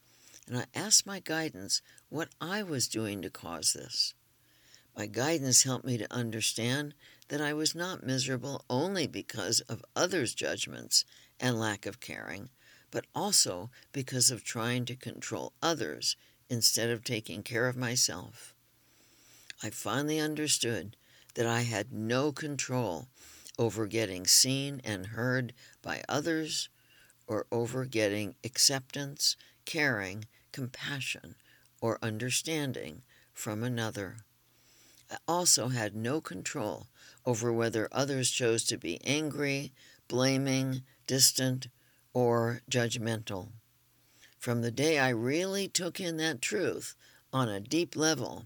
and 0.48 0.58
I 0.58 0.66
asked 0.74 1.06
my 1.06 1.20
guidance 1.20 1.82
what 2.10 2.30
I 2.40 2.64
was 2.64 2.88
doing 2.88 3.22
to 3.22 3.30
cause 3.30 3.74
this. 3.74 4.14
My 4.98 5.08
guidance 5.08 5.64
helped 5.64 5.86
me 5.86 5.98
to 5.98 6.14
understand 6.14 6.94
that 7.28 7.42
I 7.42 7.54
was 7.54 7.76
not 7.76 8.06
miserable 8.06 8.64
only 8.70 9.08
because 9.08 9.60
of 9.62 9.84
others' 9.96 10.34
judgments 10.34 11.04
and 11.40 11.60
lack 11.60 11.86
of 11.86 12.00
caring, 12.00 12.50
but 12.92 13.06
also 13.14 13.70
because 13.92 14.32
of 14.32 14.44
trying 14.44 14.86
to 14.86 14.96
control 14.96 15.54
others 15.62 16.16
instead 16.50 16.90
of 16.90 17.04
taking 17.04 17.44
care 17.44 17.68
of 17.68 17.76
myself. 17.76 18.54
I 19.64 19.70
finally 19.70 20.20
understood 20.20 20.96
that 21.36 21.48
I 21.48 21.62
had 21.62 21.92
no 21.92 22.32
control 22.32 23.08
over 23.58 23.88
getting 23.88 24.28
seen 24.28 24.82
and 24.84 25.08
heard 25.08 25.54
by 25.82 26.04
others 26.08 26.70
or 27.28 27.46
over 27.52 27.86
getting 27.86 28.36
acceptance, 28.44 29.36
caring, 29.66 30.26
compassion, 30.52 31.36
or 31.82 32.00
understanding 32.02 33.02
from 33.34 33.64
another. 33.64 34.18
I 35.12 35.18
also 35.28 35.70
had 35.70 35.96
no 35.96 36.22
control 36.22 36.88
over 37.26 37.52
whether 37.52 37.88
others 37.92 38.32
chose 38.32 38.64
to 38.66 38.78
be 38.78 39.00
angry, 39.06 39.72
blaming, 40.08 40.84
distant, 41.08 41.68
or 42.14 42.62
judgmental. 42.70 43.50
From 44.38 44.62
the 44.62 44.72
day 44.72 45.00
I 45.00 45.10
really 45.10 45.68
took 45.68 46.00
in 46.00 46.18
that 46.18 46.42
truth 46.42 46.96
on 47.34 47.50
a 47.50 47.60
deep 47.60 47.96
level, 47.96 48.46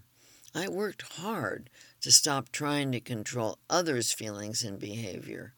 I 0.54 0.68
worked 0.68 1.02
hard 1.02 1.70
to 2.00 2.10
stop 2.10 2.50
trying 2.50 2.90
to 2.92 3.00
control 3.00 3.58
others' 3.68 4.12
feelings 4.12 4.64
and 4.64 4.78
behavior. 4.78 5.54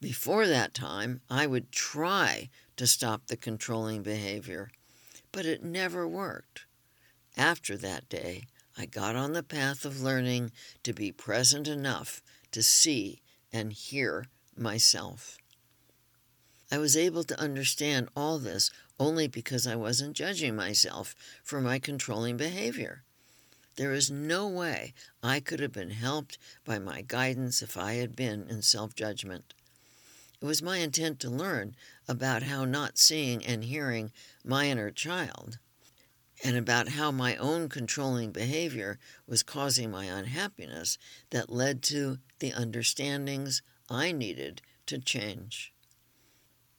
Before 0.00 0.46
that 0.46 0.74
time, 0.74 1.20
I 1.30 1.46
would 1.46 1.72
try 1.72 2.50
to 2.76 2.86
stop 2.86 3.26
the 3.26 3.36
controlling 3.36 4.02
behavior, 4.02 4.70
but 5.32 5.46
it 5.46 5.62
never 5.62 6.08
worked. 6.08 6.66
After 7.36 7.76
that 7.78 8.08
day, 8.08 8.44
I 8.76 8.86
got 8.86 9.16
on 9.16 9.32
the 9.32 9.42
path 9.42 9.84
of 9.84 10.02
learning 10.02 10.52
to 10.82 10.92
be 10.92 11.12
present 11.12 11.68
enough 11.68 12.22
to 12.52 12.62
see 12.62 13.22
and 13.52 13.72
hear 13.72 14.26
myself. 14.56 15.38
I 16.72 16.78
was 16.78 16.96
able 16.96 17.24
to 17.24 17.40
understand 17.40 18.08
all 18.14 18.38
this 18.38 18.70
only 18.98 19.26
because 19.26 19.66
I 19.66 19.74
wasn't 19.74 20.16
judging 20.16 20.54
myself 20.54 21.16
for 21.42 21.60
my 21.60 21.78
controlling 21.78 22.36
behavior. 22.36 23.02
There 23.76 23.92
is 23.92 24.10
no 24.10 24.46
way 24.46 24.94
I 25.22 25.40
could 25.40 25.58
have 25.60 25.72
been 25.72 25.90
helped 25.90 26.38
by 26.64 26.78
my 26.78 27.02
guidance 27.02 27.62
if 27.62 27.76
I 27.76 27.94
had 27.94 28.14
been 28.14 28.46
in 28.48 28.62
self 28.62 28.94
judgment. 28.94 29.54
It 30.40 30.44
was 30.44 30.62
my 30.62 30.78
intent 30.78 31.18
to 31.20 31.30
learn 31.30 31.74
about 32.06 32.44
how 32.44 32.64
not 32.64 32.98
seeing 32.98 33.44
and 33.44 33.64
hearing 33.64 34.12
my 34.44 34.68
inner 34.68 34.90
child, 34.90 35.58
and 36.44 36.56
about 36.56 36.90
how 36.90 37.10
my 37.10 37.36
own 37.36 37.68
controlling 37.68 38.30
behavior 38.32 38.98
was 39.26 39.42
causing 39.42 39.90
my 39.90 40.04
unhappiness 40.04 40.98
that 41.30 41.50
led 41.50 41.82
to 41.84 42.18
the 42.38 42.52
understandings 42.52 43.60
I 43.90 44.12
needed 44.12 44.62
to 44.86 44.98
change. 44.98 45.72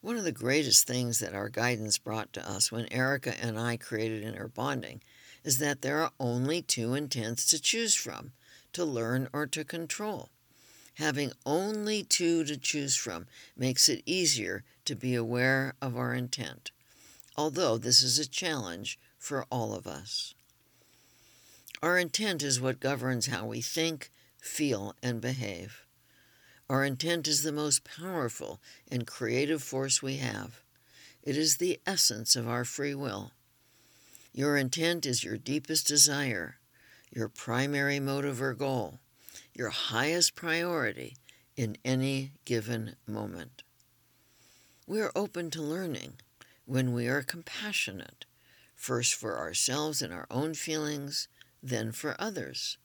One 0.02 0.18
of 0.18 0.24
the 0.24 0.32
greatest 0.32 0.88
things 0.88 1.20
that 1.20 1.36
our 1.36 1.48
guidance 1.48 2.00
brought 2.00 2.34
to 2.34 2.50
us 2.50 2.72
when 2.72 2.92
Erika 2.92 3.40
and 3.40 3.60
I 3.60 3.78
created 3.78 4.24
inner 4.24 4.48
bonding 4.48 5.02
is 5.44 5.60
that 5.60 5.84
there 5.84 6.00
are 6.00 6.12
only 6.20 6.64
two 6.64 6.96
intents 6.96 7.46
to 7.52 7.62
choose 7.62 7.94
from 7.94 8.32
to 8.74 8.84
learn 8.84 9.30
or 9.32 9.46
to 9.46 9.64
control. 9.64 10.30
Having 10.96 11.34
only 11.46 12.04
two 12.04 12.44
to 12.46 12.58
choose 12.58 12.96
from 12.96 13.28
makes 13.56 13.88
it 13.90 14.02
easier 14.08 14.64
to 14.86 14.96
be 14.96 15.14
aware 15.14 15.76
of 15.82 15.96
our 15.96 16.16
intent, 16.16 16.72
although 17.38 17.78
this 17.78 18.02
is 18.02 18.18
a 18.18 18.28
challenge 18.28 19.00
for 19.20 19.46
all 19.52 19.74
of 19.74 19.86
us. 19.86 20.34
Our 21.84 22.00
intent 22.00 22.42
is 22.42 22.60
what 22.60 22.80
governs 22.80 23.28
how 23.28 23.46
we 23.46 23.62
think, 23.62 24.10
feel, 24.40 24.96
and 25.04 25.22
behave. 25.22 25.86
Our 26.72 26.86
intent 26.86 27.28
is 27.28 27.44
the 27.44 27.52
most 27.52 27.84
powerful 27.84 28.62
and 28.90 29.06
creative 29.06 29.62
force 29.62 30.02
we 30.02 30.18
have. 30.18 30.62
It 31.22 31.36
is 31.36 31.58
the 31.58 31.82
essence 31.86 32.38
of 32.38 32.48
our 32.48 32.64
free 32.64 32.96
will. 32.96 33.34
Your 34.32 34.56
intent 34.56 35.06
is 35.06 35.22
your 35.22 35.36
deepest 35.36 35.86
desire, 35.86 36.60
your 37.14 37.28
primary 37.28 38.00
motive 38.00 38.42
or 38.42 38.54
goal, 38.54 39.00
your 39.54 39.68
highest 39.68 40.34
priority 40.34 41.18
in 41.58 41.76
any 41.84 42.32
given 42.46 42.96
moment. 43.06 43.64
We 44.88 45.02
are 45.02 45.12
open 45.14 45.52
to 45.52 45.62
learning 45.62 46.14
when 46.64 46.94
we 46.94 47.10
are 47.10 47.22
compassionate, 47.22 48.24
first 48.78 49.14
for 49.14 49.38
ourselves 49.38 50.02
and 50.02 50.14
our 50.14 50.26
own 50.32 50.54
feelings, 50.54 51.28
then 51.62 51.92
for 51.92 52.16
others. 52.18 52.78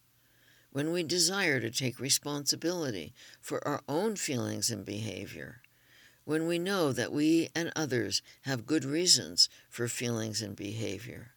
When 0.77 0.93
we 0.93 1.05
desire 1.05 1.59
to 1.59 1.71
take 1.71 1.99
responsibility 1.99 3.15
for 3.41 3.67
our 3.67 3.81
own 3.89 4.15
feelings 4.15 4.71
and 4.71 4.85
behavior, 4.85 5.63
when 6.27 6.47
we 6.47 6.59
know 6.59 6.93
that 6.93 7.15
we 7.15 7.49
and 7.55 7.73
others 7.75 8.21
have 8.43 8.67
good 8.67 8.85
reasons 8.85 9.49
for 9.71 9.89
feelings 9.89 10.43
and 10.43 10.55
behavior, 10.55 11.31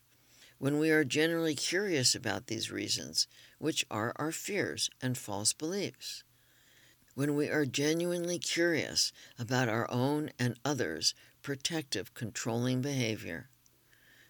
when 0.57 0.77
we 0.77 0.91
are 0.91 1.05
generally 1.05 1.55
curious 1.55 2.15
about 2.15 2.47
these 2.47 2.69
reasons, 2.69 3.27
which 3.59 3.85
are 3.89 4.11
our 4.17 4.33
fears 4.33 4.89
and 5.01 5.17
false 5.17 5.53
beliefs. 5.53 6.25
When 7.15 7.33
we 7.33 7.47
are 7.47 7.65
genuinely 7.65 8.39
curious 8.39 9.13
about 9.39 9.69
our 9.69 9.89
own 9.89 10.31
and 10.37 10.59
others' 10.65 11.15
protective, 11.41 12.13
controlling 12.13 12.81
behavior. 12.81 13.47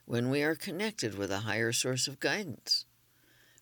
When 0.06 0.30
we 0.30 0.43
are 0.43 0.54
connected 0.54 1.17
with 1.17 1.32
a 1.32 1.39
higher 1.39 1.72
source 1.72 2.08
of 2.08 2.19
guidance. 2.19 2.86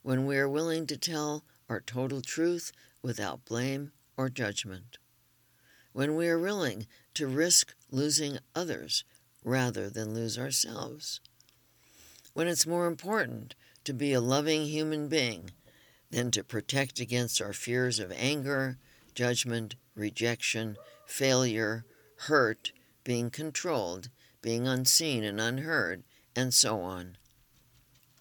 When 0.08 0.26
we 0.26 0.38
are 0.38 0.48
willing 0.48 0.88
to 0.88 0.96
tell 0.96 1.43
our 1.67 1.82
total 1.82 2.22
truth 2.22 2.72
without 3.02 3.43
blame 3.43 3.91
or 4.15 4.30
judgment. 4.30 5.00
When 5.91 6.15
we 6.15 6.30
are 6.30 6.39
willing 6.39 6.88
to 7.15 7.28
risk 7.28 7.76
losing 7.91 8.39
others 8.56 9.04
rather 9.43 9.89
than 9.89 10.13
lose 10.13 10.39
ourselves 10.39 11.20
when 12.34 12.48
it's 12.48 12.65
more 12.65 12.88
important 12.88 13.54
to 13.84 13.91
be 13.91 14.13
a 14.13 14.22
loving 14.22 14.67
human 14.67 15.10
being 15.10 15.52
than 16.10 16.32
to 16.32 16.41
protect 16.41 17.02
against 17.02 17.41
our 17.41 17.52
fears 17.52 18.00
of 18.00 18.13
anger, 18.13 18.78
judgment, 19.13 19.76
rejection, 19.93 20.78
failure, 21.06 21.84
hurt, 22.15 22.72
being 23.04 23.30
controlled, 23.30 24.08
being 24.41 24.70
unseen 24.70 25.26
and 25.26 25.41
unheard, 25.41 26.04
and 26.34 26.54
so 26.54 26.80
on. 26.80 27.17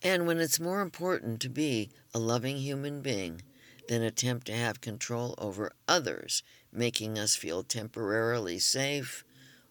And 0.06 0.24
when 0.24 0.38
it's 0.38 0.60
more 0.60 0.82
important 0.82 1.40
to 1.40 1.48
be 1.48 1.90
a 2.14 2.20
loving 2.20 2.58
human 2.58 3.00
being 3.00 3.42
than 3.88 4.02
attempt 4.02 4.46
to 4.46 4.52
have 4.52 4.80
control 4.80 5.34
over 5.36 5.72
others, 5.88 6.44
making 6.72 7.18
us 7.18 7.34
feel 7.34 7.64
temporarily 7.64 8.60
safe, 8.60 9.24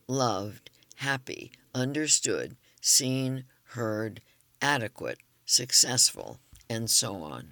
loved, 0.09 0.71
happy, 0.97 1.53
understood, 1.73 2.57
seen, 2.81 3.45
heard, 3.75 4.19
adequate, 4.61 5.19
successful, 5.45 6.41
and 6.69 6.89
so 6.89 7.23
on. 7.23 7.51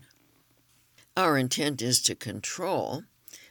Our 1.16 1.38
intent 1.38 1.82
is 1.82 2.02
to 2.02 2.16
control 2.16 3.04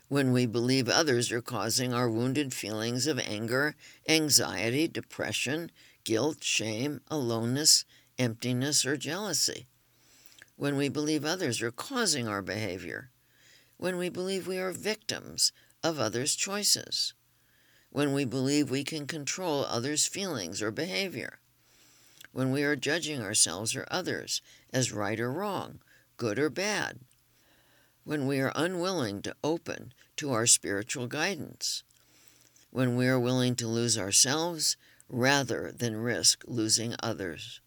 when 0.09 0.33
we 0.33 0.45
believe 0.45 0.91
others 0.91 1.33
are 1.33 1.41
causing 1.41 1.95
our 1.95 2.11
wounded 2.11 2.53
feelings 2.53 3.07
of 3.07 3.19
anger, 3.19 3.77
anxiety, 4.07 4.89
depression, 4.89 5.71
guilt, 6.05 6.45
shame, 6.45 7.01
aloneness, 7.11 7.87
emptiness, 8.19 8.85
or 8.85 8.97
jealousy. 8.97 9.67
When 10.57 10.77
we 10.77 10.89
believe 10.89 11.25
others 11.25 11.63
are 11.63 11.71
causing 11.71 12.29
our 12.29 12.43
behavior. 12.43 13.11
When 13.77 13.97
we 13.97 14.09
believe 14.09 14.47
we 14.47 14.59
are 14.59 14.73
victims 14.73 15.53
of 15.83 15.99
others' 15.99 16.37
choices. 16.37 17.15
When 17.91 18.13
we 18.13 18.25
believe 18.25 18.71
we 18.71 18.85
can 18.85 19.07
control 19.07 19.65
others' 19.65 20.07
feelings 20.07 20.63
or 20.63 20.71
behavior 20.71 21.41
when 22.33 22.51
we 22.51 22.63
are 22.63 22.77
judging 22.77 23.23
ourselves 23.23 23.77
or 23.77 23.87
others 23.91 24.41
as 24.73 24.93
right 24.93 25.21
or 25.21 25.31
wrong, 25.31 25.81
good 26.17 26.39
or 26.39 26.51
bad, 26.51 26.99
when 28.05 28.27
we 28.27 28.41
are 28.41 28.53
unwilling 28.55 29.23
to 29.23 29.37
open 29.45 29.93
to 30.17 30.33
our 30.33 30.47
spiritual 30.47 31.07
guidance, 31.07 31.85
when 32.71 32.97
we 32.97 33.07
are 33.07 33.21
willing 33.21 33.55
to 33.55 33.69
lose 33.69 33.99
ourselves 33.99 34.77
rather 35.09 35.71
than 35.71 35.97
risk 35.97 36.43
losing 36.47 36.95
others, 37.03 37.61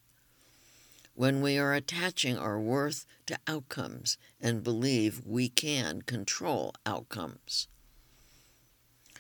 when 1.16 1.42
we 1.42 1.58
are 1.58 1.74
attaching 1.74 2.38
our 2.38 2.60
worth 2.60 3.06
to 3.26 3.38
outcomes 3.48 4.18
and 4.40 4.64
believe 4.64 5.22
we 5.26 5.50
can 5.50 6.02
control 6.02 6.74
outcomes. 6.86 7.68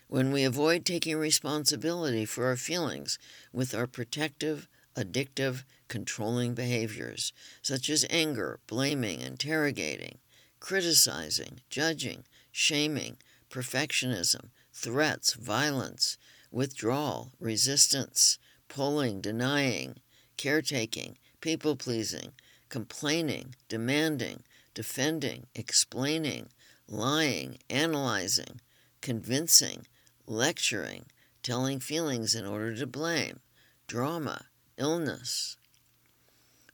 When 0.07 0.31
we 0.31 0.43
avoid 0.43 0.85
taking 0.85 1.17
responsibility 1.17 2.25
for 2.25 2.45
our 2.45 2.57
feelings 2.57 3.17
with 3.51 3.73
our 3.73 3.87
protective, 3.87 4.67
addictive, 4.95 5.63
controlling 5.87 6.53
behaviors, 6.53 7.33
such 7.61 7.89
as 7.89 8.05
anger, 8.09 8.59
blaming, 8.67 9.21
interrogating, 9.21 10.19
criticizing, 10.59 11.61
judging, 11.69 12.25
shaming, 12.51 13.17
perfectionism, 13.49 14.49
threats, 14.73 15.33
violence, 15.33 16.17
withdrawal, 16.51 17.31
resistance, 17.39 18.37
pulling, 18.67 19.21
denying, 19.21 19.95
caretaking, 20.37 21.17
people 21.45 21.75
pleasing, 21.75 22.31
complaining, 22.69 23.53
demanding, 23.69 24.41
defending, 24.73 25.45
explaining, 25.53 26.47
lying, 26.89 27.59
analyzing, 27.69 28.59
convincing, 28.99 29.85
lecturing, 30.25 31.05
telling 31.43 31.79
feelings 31.79 32.33
in 32.33 32.47
order 32.47 32.75
to 32.75 32.87
blame, 32.87 33.39
drama, 33.85 34.45
illness. 34.79 35.55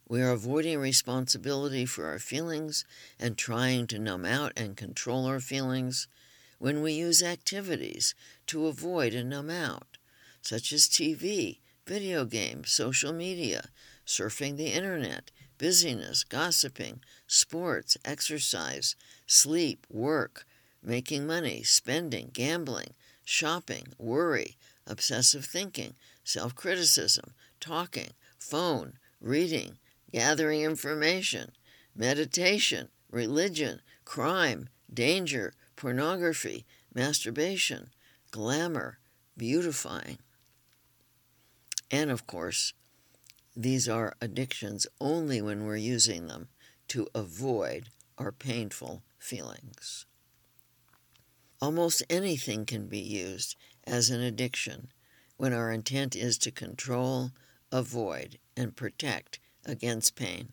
We 0.08 0.22
are 0.22 0.30
avoiding 0.30 0.78
responsibility 0.78 1.84
for 1.84 2.06
our 2.06 2.18
feelings 2.18 2.86
and 3.20 3.36
trying 3.36 3.86
to 3.88 3.98
numb 3.98 4.24
out 4.24 4.54
and 4.56 4.74
control 4.74 5.26
our 5.26 5.40
feelings 5.40 6.08
when 6.58 6.80
we 6.80 6.94
use 6.94 7.22
activities 7.22 8.14
to 8.46 8.68
avoid 8.68 9.12
and 9.12 9.28
numb 9.28 9.50
out, 9.50 9.98
such 10.40 10.72
as 10.72 10.88
TV, 10.88 11.58
video 11.86 12.24
games, 12.24 12.70
social 12.70 13.12
media, 13.12 13.68
surfing 14.12 14.56
the 14.56 14.66
internet, 14.72 15.30
busyness, 15.56 16.22
gossiping, 16.22 17.00
sports, 17.26 17.96
exercise, 18.04 18.94
sleep, 19.26 19.86
work, 19.88 20.44
making 20.82 21.26
money, 21.26 21.62
spending, 21.62 22.28
gambling, 22.32 22.92
shopping, 23.24 23.86
worry, 23.98 24.56
obsessive 24.86 25.46
thinking, 25.46 25.94
self 26.24 26.54
criticism, 26.54 27.32
talking, 27.58 28.10
phone, 28.38 28.94
reading, 29.20 29.78
gathering 30.12 30.60
information, 30.60 31.52
meditation, 31.96 32.88
religion, 33.10 33.80
crime, 34.04 34.68
danger, 34.92 35.54
pornography, 35.76 36.66
masturbation, 36.94 37.88
glamour, 38.30 38.98
beautifying. 39.38 40.18
And 41.90 42.10
of 42.10 42.26
course, 42.26 42.74
these 43.54 43.88
are 43.88 44.14
addictions 44.20 44.86
only 45.00 45.42
when 45.42 45.64
we're 45.64 45.76
using 45.76 46.26
them 46.26 46.48
to 46.88 47.08
avoid 47.14 47.90
our 48.18 48.32
painful 48.32 49.02
feelings. 49.18 50.06
Almost 51.60 52.02
anything 52.10 52.66
can 52.66 52.86
be 52.86 52.98
used 52.98 53.56
as 53.84 54.10
an 54.10 54.20
addiction 54.20 54.88
when 55.36 55.52
our 55.52 55.70
intent 55.70 56.16
is 56.16 56.38
to 56.38 56.50
control, 56.50 57.30
avoid, 57.70 58.38
and 58.56 58.74
protect 58.74 59.38
against 59.64 60.16
pain. 60.16 60.52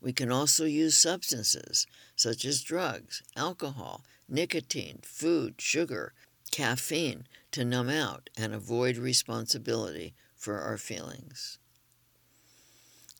We 0.00 0.12
can 0.12 0.30
also 0.30 0.64
use 0.64 0.96
substances 0.96 1.86
such 2.14 2.44
as 2.44 2.62
drugs, 2.62 3.22
alcohol, 3.36 4.04
nicotine, 4.28 5.00
food, 5.02 5.56
sugar, 5.58 6.12
caffeine 6.50 7.26
to 7.52 7.64
numb 7.64 7.90
out 7.90 8.30
and 8.36 8.54
avoid 8.54 8.96
responsibility 8.96 10.14
for 10.36 10.58
our 10.60 10.78
feelings. 10.78 11.58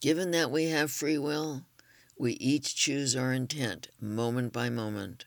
Given 0.00 0.30
that 0.30 0.52
we 0.52 0.66
have 0.66 0.92
free 0.92 1.18
will, 1.18 1.64
we 2.16 2.34
each 2.34 2.76
choose 2.76 3.16
our 3.16 3.32
intent 3.32 3.88
moment 4.00 4.52
by 4.52 4.70
moment. 4.70 5.24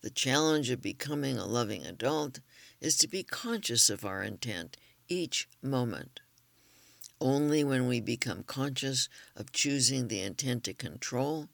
The 0.00 0.08
challenge 0.08 0.70
of 0.70 0.80
becoming 0.80 1.36
a 1.36 1.44
loving 1.44 1.84
adult 1.84 2.40
is 2.80 2.96
to 2.98 3.08
be 3.08 3.22
conscious 3.22 3.90
of 3.90 4.04
our 4.04 4.22
intent 4.22 4.78
each 5.08 5.46
moment. 5.62 6.20
Only 7.20 7.62
when 7.62 7.86
we 7.86 8.00
become 8.00 8.44
conscious 8.44 9.10
of 9.36 9.52
choosing 9.52 10.08
the 10.08 10.22
intent 10.22 10.64
to 10.64 10.74
control, 10.74 11.50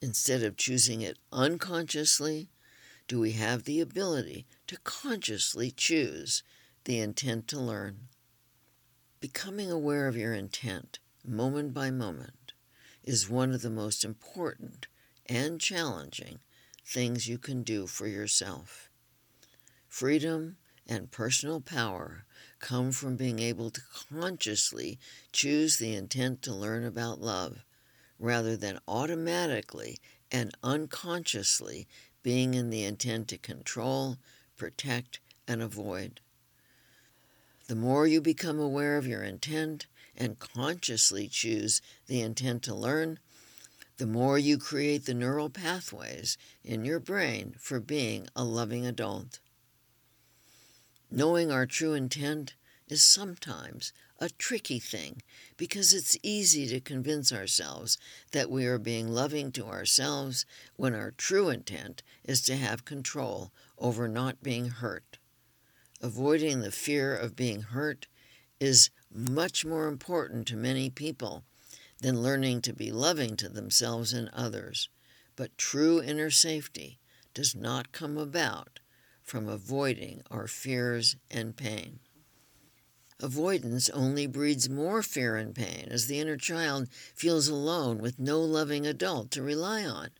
instead 0.00 0.44
of 0.44 0.56
choosing 0.56 1.02
it 1.02 1.18
unconsciously, 1.32 2.48
do 3.08 3.18
we 3.18 3.32
have 3.32 3.64
the 3.64 3.80
ability 3.80 4.46
to 4.68 4.78
consciously 4.84 5.72
choose 5.72 6.44
the 6.84 7.00
intent 7.00 7.48
to 7.48 7.58
learn. 7.58 8.08
Becoming 9.18 9.70
aware 9.70 10.06
of 10.06 10.16
your 10.16 10.32
intent, 10.32 11.00
moment 11.28 11.74
by 11.74 11.90
moment, 11.90 12.52
is 13.04 13.28
one 13.28 13.52
of 13.52 13.62
the 13.62 13.70
most 13.70 14.04
important 14.04 14.86
and 15.26 15.60
challenging 15.60 16.40
things 16.84 17.28
you 17.28 17.38
can 17.38 17.62
do 17.62 17.86
for 17.86 18.06
yourself. 18.06 18.90
Freedom 19.88 20.56
and 20.86 21.10
personal 21.10 21.60
power 21.60 22.24
come 22.58 22.92
from 22.92 23.16
being 23.16 23.38
able 23.38 23.70
to 23.70 23.80
consciously 24.10 24.98
choose 25.32 25.78
the 25.78 25.94
intent 25.94 26.42
to 26.42 26.54
learn 26.54 26.84
about 26.84 27.20
love 27.20 27.64
rather 28.18 28.56
than 28.56 28.78
automatically 28.86 29.98
and 30.30 30.54
unconsciously 30.62 31.86
being 32.22 32.54
in 32.54 32.70
the 32.70 32.84
intent 32.84 33.28
to 33.28 33.38
control, 33.38 34.16
protect, 34.56 35.20
and 35.46 35.62
avoid. 35.62 36.20
The 37.68 37.76
more 37.76 38.06
you 38.06 38.20
become 38.20 38.58
aware 38.58 38.96
of 38.96 39.06
your 39.06 39.22
intent 39.22 39.86
and 40.16 40.38
consciously 40.38 41.28
choose 41.28 41.82
the 42.06 42.20
intent 42.20 42.62
to 42.64 42.74
learn, 42.74 43.18
the 43.98 44.06
more 44.06 44.38
you 44.38 44.58
create 44.58 45.06
the 45.06 45.14
neural 45.14 45.50
pathways 45.50 46.36
in 46.64 46.84
your 46.84 47.00
brain 47.00 47.54
for 47.58 47.80
being 47.80 48.28
a 48.34 48.44
loving 48.44 48.86
adult. 48.86 49.40
Knowing 51.10 51.50
our 51.50 51.66
true 51.66 51.94
intent 51.94 52.54
is 52.88 53.02
sometimes 53.02 53.92
a 54.18 54.28
tricky 54.28 54.78
thing 54.78 55.22
because 55.56 55.92
it's 55.92 56.16
easy 56.22 56.66
to 56.66 56.80
convince 56.80 57.32
ourselves 57.32 57.98
that 58.32 58.50
we 58.50 58.66
are 58.66 58.78
being 58.78 59.08
loving 59.08 59.52
to 59.52 59.66
ourselves 59.66 60.46
when 60.76 60.94
our 60.94 61.10
true 61.10 61.48
intent 61.48 62.02
is 62.24 62.40
to 62.42 62.56
have 62.56 62.84
control 62.84 63.50
over 63.78 64.08
not 64.08 64.42
being 64.42 64.68
hurt. 64.68 65.18
Avoiding 66.00 66.60
the 66.60 66.70
fear 66.70 67.14
of 67.14 67.36
being 67.36 67.62
hurt 67.62 68.06
is 68.60 68.90
much 69.16 69.64
more 69.64 69.88
important 69.88 70.46
to 70.48 70.56
many 70.56 70.90
people 70.90 71.44
than 72.00 72.22
learning 72.22 72.60
to 72.62 72.72
be 72.72 72.92
loving 72.92 73.36
to 73.36 73.48
themselves 73.48 74.12
and 74.12 74.28
others. 74.32 74.88
But 75.34 75.56
true 75.58 76.02
inner 76.02 76.30
safety 76.30 76.98
does 77.34 77.54
not 77.54 77.92
come 77.92 78.16
about 78.16 78.80
from 79.22 79.48
avoiding 79.48 80.22
our 80.30 80.46
fears 80.46 81.16
and 81.30 81.56
pain. 81.56 81.98
Avoidance 83.20 83.88
only 83.90 84.26
breeds 84.26 84.68
more 84.68 85.02
fear 85.02 85.36
and 85.36 85.54
pain 85.54 85.88
as 85.90 86.06
the 86.06 86.20
inner 86.20 86.36
child 86.36 86.88
feels 87.14 87.48
alone 87.48 87.98
with 87.98 88.18
no 88.18 88.40
loving 88.40 88.86
adult 88.86 89.30
to 89.32 89.42
rely 89.42 89.84
on. 89.84 90.10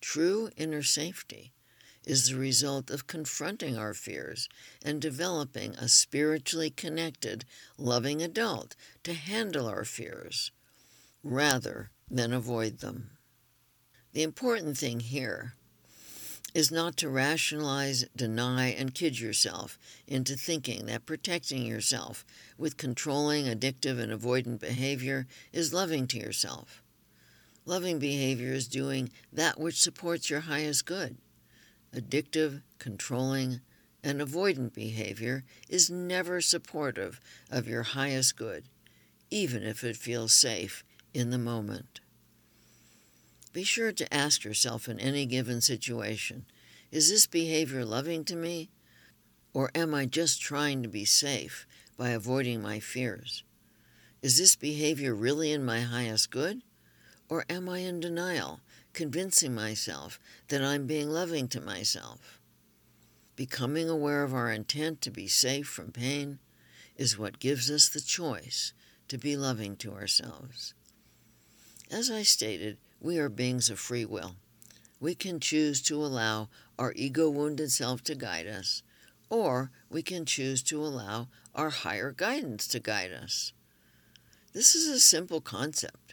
True 0.00 0.50
inner 0.56 0.82
safety 0.82 1.52
is 2.08 2.30
the 2.30 2.36
result 2.36 2.90
of 2.90 3.06
confronting 3.06 3.76
our 3.76 3.92
fears 3.92 4.48
and 4.82 4.98
developing 4.98 5.74
a 5.74 5.86
spiritually 5.88 6.70
connected, 6.70 7.44
loving 7.76 8.22
adult 8.22 8.74
to 9.04 9.12
handle 9.12 9.66
our 9.68 9.84
fears 9.84 10.50
rather 11.22 11.90
than 12.10 12.32
avoid 12.32 12.78
them. 12.78 13.10
The 14.14 14.22
important 14.22 14.78
thing 14.78 15.00
here 15.00 15.52
is 16.54 16.72
not 16.72 16.96
to 16.96 17.10
rationalize, 17.10 18.06
deny, 18.16 18.68
and 18.68 18.94
kid 18.94 19.20
yourself 19.20 19.78
into 20.06 20.34
thinking 20.34 20.86
that 20.86 21.04
protecting 21.04 21.66
yourself 21.66 22.24
with 22.56 22.78
controlling, 22.78 23.44
addictive, 23.44 24.00
and 24.00 24.10
avoidant 24.10 24.60
behavior 24.60 25.26
is 25.52 25.74
loving 25.74 26.06
to 26.06 26.18
yourself. 26.18 26.82
Loving 27.66 27.98
behavior 27.98 28.54
is 28.54 28.66
doing 28.66 29.10
that 29.30 29.60
which 29.60 29.78
supports 29.78 30.30
your 30.30 30.40
highest 30.40 30.86
good. 30.86 31.18
Addictive, 31.94 32.62
controlling, 32.78 33.60
and 34.02 34.20
avoidant 34.20 34.74
behavior 34.74 35.44
is 35.68 35.90
never 35.90 36.40
supportive 36.40 37.20
of 37.50 37.68
your 37.68 37.82
highest 37.82 38.36
good, 38.36 38.64
even 39.30 39.62
if 39.62 39.82
it 39.82 39.96
feels 39.96 40.34
safe 40.34 40.84
in 41.12 41.30
the 41.30 41.38
moment. 41.38 42.00
Be 43.52 43.64
sure 43.64 43.92
to 43.92 44.14
ask 44.14 44.44
yourself 44.44 44.88
in 44.88 45.00
any 45.00 45.26
given 45.26 45.60
situation 45.60 46.44
is 46.90 47.10
this 47.10 47.26
behavior 47.26 47.84
loving 47.84 48.24
to 48.24 48.36
me? 48.36 48.70
Or 49.52 49.70
am 49.74 49.94
I 49.94 50.06
just 50.06 50.40
trying 50.40 50.82
to 50.82 50.88
be 50.88 51.04
safe 51.04 51.66
by 51.98 52.10
avoiding 52.10 52.62
my 52.62 52.80
fears? 52.80 53.42
Is 54.22 54.38
this 54.38 54.56
behavior 54.56 55.14
really 55.14 55.52
in 55.52 55.64
my 55.64 55.80
highest 55.80 56.30
good? 56.30 56.62
Or 57.28 57.44
am 57.50 57.68
I 57.68 57.80
in 57.80 58.00
denial, 58.00 58.60
convincing 58.98 59.54
myself 59.54 60.18
that 60.48 60.60
I'm 60.60 60.84
being 60.88 61.08
loving 61.08 61.46
to 61.46 61.60
myself? 61.60 62.40
Becoming 63.36 63.88
aware 63.88 64.24
of 64.24 64.34
our 64.34 64.50
intent 64.50 65.00
to 65.02 65.10
be 65.12 65.28
safe 65.28 65.68
from 65.68 65.92
pain 65.92 66.40
is 66.96 67.16
what 67.16 67.38
gives 67.38 67.70
us 67.70 67.88
the 67.88 68.00
choice 68.00 68.72
to 69.06 69.16
be 69.16 69.36
loving 69.36 69.76
to 69.76 69.92
ourselves. 69.92 70.74
As 71.92 72.10
I 72.10 72.24
stated, 72.24 72.78
we 73.00 73.18
are 73.18 73.28
beings 73.28 73.70
of 73.70 73.78
free 73.78 74.04
will. 74.04 74.34
We 74.98 75.14
can 75.14 75.38
choose 75.38 75.80
to 75.82 76.04
allow 76.04 76.48
our 76.76 76.92
ego 76.96 77.30
wounded 77.30 77.70
self 77.70 78.02
to 78.02 78.16
guide 78.16 78.48
us, 78.48 78.82
or 79.30 79.70
we 79.88 80.02
can 80.02 80.24
choose 80.24 80.60
to 80.64 80.84
allow 80.84 81.28
our 81.54 81.70
higher 81.70 82.10
guidance 82.10 82.66
to 82.66 82.80
guide 82.80 83.12
us. 83.12 83.52
This 84.52 84.74
is 84.74 84.88
a 84.88 84.98
simple 84.98 85.40
concept, 85.40 86.07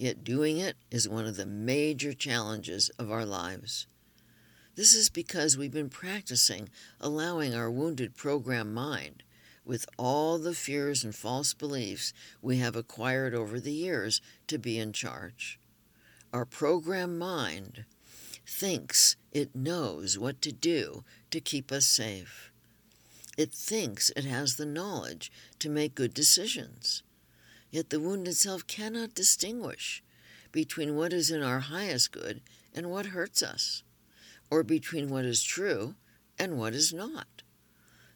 yet 0.00 0.24
doing 0.24 0.56
it 0.56 0.76
is 0.90 1.08
one 1.08 1.26
of 1.26 1.36
the 1.36 1.44
major 1.44 2.14
challenges 2.14 2.88
of 2.98 3.10
our 3.10 3.26
lives. 3.26 3.86
This 4.74 4.94
is 4.94 5.10
because 5.10 5.58
we've 5.58 5.70
been 5.72 5.90
practicing 5.90 6.70
allowing 7.00 7.54
our 7.54 7.70
wounded 7.70 8.16
program 8.16 8.72
mind, 8.72 9.22
with 9.62 9.84
all 9.98 10.38
the 10.38 10.54
fears 10.54 11.04
and 11.04 11.14
false 11.14 11.52
beliefs 11.52 12.14
we 12.40 12.56
have 12.56 12.76
acquired 12.76 13.34
over 13.34 13.60
the 13.60 13.72
years, 13.72 14.22
to 14.46 14.58
be 14.58 14.78
in 14.78 14.92
charge. 14.94 15.60
Our 16.32 16.46
program 16.46 17.18
mind 17.18 17.84
thinks 18.46 19.16
it 19.32 19.54
knows 19.54 20.18
what 20.18 20.40
to 20.42 20.50
do 20.50 21.04
to 21.30 21.40
keep 21.40 21.70
us 21.70 21.84
safe. 21.84 22.50
It 23.36 23.52
thinks 23.52 24.10
it 24.16 24.24
has 24.24 24.56
the 24.56 24.66
knowledge 24.66 25.30
to 25.58 25.68
make 25.68 25.94
good 25.94 26.14
decisions. 26.14 27.02
Yet 27.70 27.90
the 27.90 28.00
wound 28.00 28.26
itself 28.26 28.66
cannot 28.66 29.14
distinguish 29.14 30.02
between 30.52 30.96
what 30.96 31.12
is 31.12 31.30
in 31.30 31.42
our 31.42 31.60
highest 31.60 32.10
good 32.10 32.40
and 32.74 32.90
what 32.90 33.06
hurts 33.06 33.42
us, 33.42 33.82
or 34.50 34.62
between 34.62 35.08
what 35.08 35.24
is 35.24 35.42
true 35.42 35.94
and 36.38 36.58
what 36.58 36.74
is 36.74 36.92
not. 36.92 37.42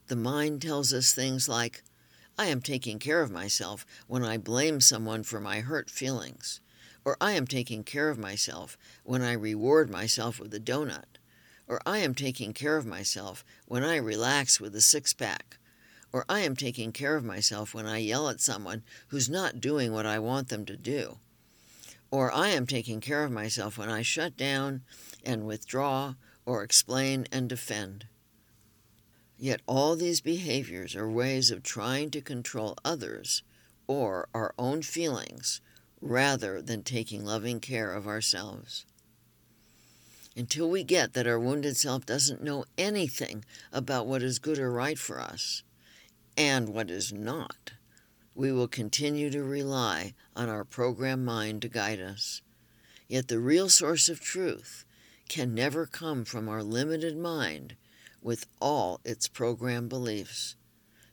The 0.09 0.17
mind 0.17 0.63
tells 0.63 0.93
us 0.93 1.15
things 1.15 1.49
like, 1.49 1.83
I 2.37 2.47
am 2.47 2.61
taking 2.61 2.99
care 2.99 3.23
of 3.23 3.31
myself 3.31 3.87
when 4.09 4.25
I 4.25 4.39
blame 4.39 4.81
someone 4.81 5.23
for 5.23 5.41
my 5.41 5.61
hurt 5.61 5.89
feelings. 5.89 6.61
Or 7.05 7.17
I 7.21 7.33
am 7.33 7.47
taking 7.47 7.85
care 7.85 8.09
of 8.09 8.19
myself 8.19 8.77
when 9.05 9.23
I 9.23 9.35
reward 9.35 9.91
myself 9.91 10.41
with 10.41 10.53
a 10.55 10.59
donut. 10.59 11.19
Or 11.69 11.81
I 11.87 11.99
am 11.99 12.15
taking 12.15 12.53
care 12.53 12.77
of 12.77 12.87
myself 12.87 13.45
when 13.67 13.85
I 13.85 13.97
relax 13.97 14.61
with 14.61 14.75
a 14.75 14.81
six 14.81 15.13
pack. 15.13 15.59
Or 16.15 16.25
I 16.29 16.43
am 16.43 16.55
taking 16.55 16.93
care 16.93 17.17
of 17.17 17.25
myself 17.25 17.75
when 17.75 17.87
I 17.87 17.99
yell 17.99 18.29
at 18.29 18.41
someone 18.41 18.85
who's 19.09 19.29
not 19.29 19.61
doing 19.61 19.93
what 19.93 20.07
I 20.07 20.21
want 20.21 20.49
them 20.49 20.65
to 20.67 20.77
do. 20.77 21.19
Or 22.09 22.31
I 22.33 22.51
am 22.51 22.69
taking 22.69 23.01
care 23.01 23.25
of 23.25 23.33
myself 23.33 23.77
when 23.77 23.91
I 23.91 24.03
shut 24.03 24.37
down 24.37 24.83
and 25.25 25.45
withdraw 25.45 26.15
or 26.47 26.63
explain 26.63 27.27
and 27.33 27.49
defend. 27.49 28.07
Yet 29.37 29.61
all 29.67 29.97
these 29.97 30.21
behaviors 30.21 30.95
are 30.95 31.11
ways 31.11 31.51
of 31.51 31.65
trying 31.65 32.13
to 32.13 32.21
control 32.21 32.77
others 32.85 33.43
or 33.89 34.29
our 34.33 34.55
own 34.57 34.83
feelings 34.83 35.61
rather 36.01 36.63
than 36.63 36.85
taking 36.85 37.25
loving 37.25 37.59
care 37.59 37.93
of 37.93 38.07
ourselves. 38.07 38.87
Until 40.37 40.71
we 40.71 40.85
get 40.85 41.15
that 41.15 41.27
our 41.27 41.41
wounded 41.41 41.77
self 41.77 42.07
doesn't 42.07 42.41
know 42.41 42.67
anything 42.79 43.45
about 43.73 44.07
what 44.07 44.23
is 44.23 44.39
good 44.39 44.61
or 44.61 44.71
right 44.71 44.97
for 44.97 45.21
us 45.21 45.65
and 46.37 46.69
what 46.71 46.91
is 46.91 47.13
not, 47.13 47.73
we 48.35 48.51
will 48.51 48.69
continue 48.69 49.31
to 49.31 49.43
rely 49.43 50.15
on 50.35 50.49
our 50.49 50.65
program 50.65 51.25
mind 51.25 51.63
to 51.63 51.69
guide 51.69 52.01
us. 52.01 52.43
Yet 53.09 53.29
the 53.29 53.39
real 53.39 53.69
source 53.69 54.09
of 54.09 54.21
truth 54.21 54.85
can 55.29 55.55
never 55.55 55.87
come 55.87 56.25
from 56.25 56.49
our 56.49 56.63
limited 56.63 57.17
mind 57.17 57.77
with 58.23 58.47
all 58.61 59.01
its 59.05 59.29
program 59.29 59.89
beliefs. 59.89 60.57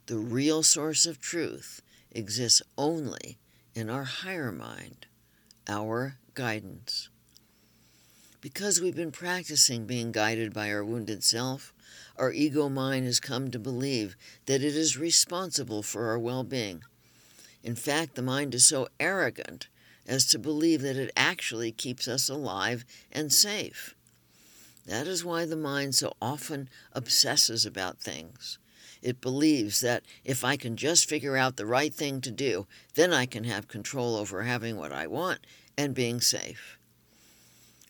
The 0.07 0.17
real 0.17 0.63
source 0.63 1.05
of 1.05 1.19
truth 1.19 1.81
exists 2.11 2.61
only 2.77 3.37
in 3.75 3.89
our 3.89 4.03
higher 4.03 4.51
mind, 4.51 5.05
our 5.67 6.17
guidance. 6.33 7.09
Because 8.39 8.81
we've 8.81 8.95
been 8.95 9.11
practicing 9.11 9.85
being 9.85 10.11
guided 10.11 10.53
by 10.53 10.71
our 10.71 10.83
wounded 10.83 11.23
self, 11.23 11.73
our 12.17 12.31
ego 12.31 12.69
mind 12.69 13.05
has 13.05 13.19
come 13.19 13.51
to 13.51 13.59
believe 13.59 14.15
that 14.45 14.63
it 14.63 14.75
is 14.75 14.97
responsible 14.97 15.83
for 15.83 16.07
our 16.09 16.19
well 16.19 16.43
being. 16.43 16.83
In 17.63 17.75
fact, 17.75 18.15
the 18.15 18.21
mind 18.21 18.55
is 18.55 18.65
so 18.65 18.87
arrogant 18.99 19.67
as 20.07 20.25
to 20.25 20.39
believe 20.39 20.81
that 20.81 20.97
it 20.97 21.11
actually 21.15 21.71
keeps 21.71 22.07
us 22.07 22.29
alive 22.29 22.85
and 23.11 23.31
safe. 23.31 23.95
That 24.85 25.07
is 25.07 25.23
why 25.23 25.45
the 25.45 25.55
mind 25.55 25.95
so 25.95 26.13
often 26.21 26.69
obsesses 26.91 27.65
about 27.65 27.99
things. 27.99 28.57
It 29.01 29.21
believes 29.21 29.79
that 29.81 30.03
if 30.23 30.43
I 30.43 30.57
can 30.57 30.75
just 30.75 31.07
figure 31.07 31.37
out 31.37 31.55
the 31.55 31.65
right 31.65 31.93
thing 31.93 32.21
to 32.21 32.31
do, 32.31 32.67
then 32.95 33.13
I 33.13 33.25
can 33.25 33.45
have 33.45 33.67
control 33.67 34.15
over 34.15 34.43
having 34.43 34.77
what 34.77 34.91
I 34.91 35.07
want 35.07 35.39
and 35.77 35.93
being 35.93 36.21
safe. 36.21 36.77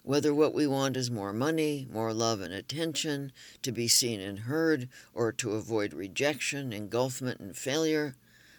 Whether 0.03 0.33
what 0.33 0.53
we 0.53 0.65
want 0.65 0.97
is 0.97 1.11
more 1.11 1.31
money, 1.31 1.87
more 1.91 2.13
love 2.13 2.41
and 2.41 2.53
attention, 2.53 3.31
to 3.61 3.71
be 3.71 3.87
seen 3.87 4.19
and 4.19 4.39
heard, 4.39 4.89
or 5.13 5.31
to 5.33 5.51
avoid 5.51 5.93
rejection, 5.93 6.73
engulfment, 6.73 7.39
and 7.39 7.55
failure, 7.55 8.15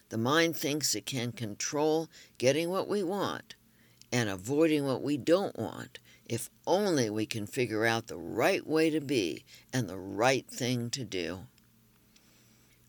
the 0.08 0.18
mind 0.18 0.56
thinks 0.56 0.94
it 0.94 1.06
can 1.06 1.32
control 1.32 2.08
getting 2.38 2.70
what 2.70 2.88
we 2.88 3.02
want 3.02 3.56
and 4.12 4.28
avoiding 4.28 4.84
what 4.84 5.02
we 5.02 5.16
don't 5.16 5.58
want 5.58 5.98
if 6.26 6.48
only 6.66 7.10
we 7.10 7.26
can 7.26 7.46
figure 7.46 7.84
out 7.86 8.06
the 8.06 8.16
right 8.16 8.66
way 8.66 8.90
to 8.90 9.00
be 9.00 9.44
and 9.72 9.88
the 9.88 9.98
right 9.98 10.46
thing 10.48 10.90
to 10.90 11.04
do. 11.04 11.46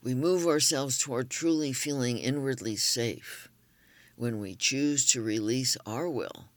We 0.04 0.14
move 0.14 0.46
ourselves 0.46 0.98
toward 0.98 1.30
truly 1.30 1.74
feeling 1.74 2.18
inwardly 2.18 2.76
safe 2.76 3.50
when 4.16 4.40
we 4.40 4.54
choose 4.54 5.06
to 5.12 5.22
release 5.22 5.76
our 5.86 6.10
will 6.10 6.50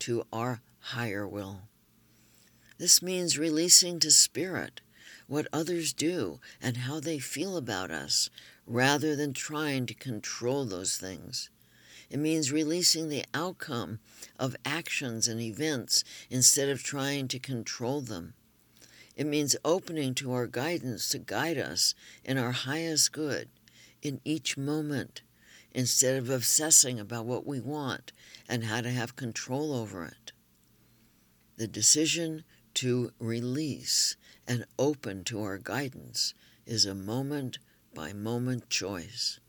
to 0.00 0.26
our 0.32 0.60
higher 0.90 1.26
will. 1.26 1.62
This 2.78 3.02
means 3.02 3.38
releasing 3.38 3.98
to 4.00 4.10
spirit 4.10 4.80
what 5.26 5.48
others 5.52 5.92
do 5.92 6.40
and 6.62 6.76
how 6.76 7.00
they 7.00 7.18
feel 7.18 7.56
about 7.56 7.90
us 7.90 8.30
rather 8.66 9.16
than 9.16 9.32
trying 9.32 9.86
to 9.86 9.94
control 9.94 10.64
those 10.64 10.96
things. 10.96 11.50
It 12.08 12.18
means 12.18 12.52
releasing 12.52 13.08
the 13.08 13.24
outcome 13.34 13.98
of 14.38 14.54
actions 14.64 15.26
and 15.26 15.40
events 15.40 16.04
instead 16.30 16.68
of 16.68 16.84
trying 16.84 17.26
to 17.28 17.38
control 17.40 18.00
them. 18.00 18.34
It 19.16 19.26
means 19.26 19.56
opening 19.64 20.14
to 20.16 20.32
our 20.32 20.46
guidance 20.46 21.08
to 21.08 21.18
guide 21.18 21.58
us 21.58 21.94
in 22.24 22.38
our 22.38 22.52
highest 22.52 23.10
good 23.10 23.48
in 24.02 24.20
each 24.24 24.56
moment 24.56 25.22
instead 25.72 26.16
of 26.16 26.30
obsessing 26.30 27.00
about 27.00 27.26
what 27.26 27.46
we 27.46 27.58
want 27.58 28.12
and 28.48 28.64
how 28.64 28.82
to 28.82 28.90
have 28.90 29.16
control 29.16 29.74
over 29.74 30.04
it. 30.04 30.32
The 31.56 31.66
decision 31.66 32.44
to 32.74 33.12
release 33.18 34.16
and 34.46 34.66
open 34.78 35.24
to 35.24 35.40
our 35.40 35.56
guidance 35.56 36.34
is 36.66 36.84
a 36.84 36.94
moment 36.94 37.58
by 37.94 38.12
moment 38.12 38.68
choice. 38.68 39.40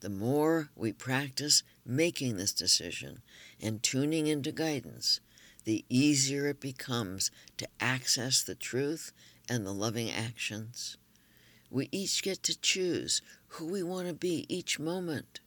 The 0.00 0.08
more 0.08 0.70
we 0.74 0.92
practice 0.92 1.62
making 1.84 2.36
this 2.36 2.52
decision 2.52 3.22
and 3.60 3.80
tuning 3.80 4.26
into 4.26 4.50
guidance, 4.50 5.20
the 5.62 5.84
easier 5.88 6.48
it 6.48 6.60
becomes 6.60 7.30
to 7.58 7.68
access 7.78 8.42
the 8.42 8.56
truth 8.56 9.12
and 9.48 9.64
the 9.64 9.72
loving 9.72 10.10
actions. 10.10 10.96
We 11.70 11.88
each 11.92 12.24
get 12.24 12.42
to 12.44 12.58
choose 12.58 13.22
who 13.48 13.66
we 13.66 13.84
want 13.84 14.08
to 14.08 14.14
be 14.14 14.46
each 14.48 14.80
moment. 14.80 15.40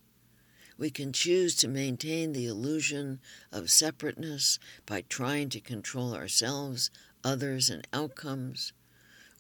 We 0.80 0.90
can 0.90 1.12
choose 1.12 1.56
to 1.56 1.68
maintain 1.68 2.32
the 2.32 2.46
illusion 2.46 3.20
of 3.52 3.70
separateness 3.70 4.60
by 4.86 5.02
trying 5.02 5.50
to 5.50 5.60
control 5.60 6.16
ourselves, 6.16 6.90
others, 7.22 7.70
and 7.70 7.86
outcomes, 7.92 8.72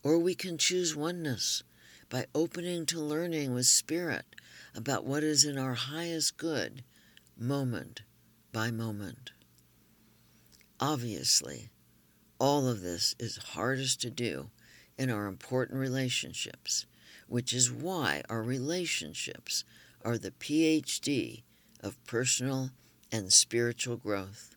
or 0.03 0.19
we 0.19 0.35
can 0.35 0.57
choose 0.57 0.97
oneness 0.97 1.63
by 2.09 2.25
opening 2.35 2.85
to 2.87 2.99
learning 2.99 3.53
with 3.53 3.67
Spirit 3.67 4.25
about 4.75 5.05
what 5.05 5.23
is 5.23 5.45
in 5.45 5.57
our 5.57 5.75
highest 5.75 6.35
good, 6.35 6.83
moment 7.37 8.01
by 8.51 8.69
moment. 8.69 9.31
Obviously, 10.77 11.69
all 12.37 12.67
of 12.67 12.81
this 12.81 13.15
is 13.17 13.37
hardest 13.37 14.01
to 14.01 14.09
do 14.09 14.49
in 14.97 15.09
our 15.09 15.25
important 15.25 15.79
relationships, 15.79 16.85
which 17.27 17.53
is 17.53 17.71
why 17.71 18.23
our 18.29 18.43
relationships 18.43 19.63
are 20.03 20.17
the 20.17 20.31
PhD 20.31 21.43
of 21.81 22.03
personal 22.05 22.71
and 23.11 23.31
spiritual 23.31 23.97
growth. 23.97 24.55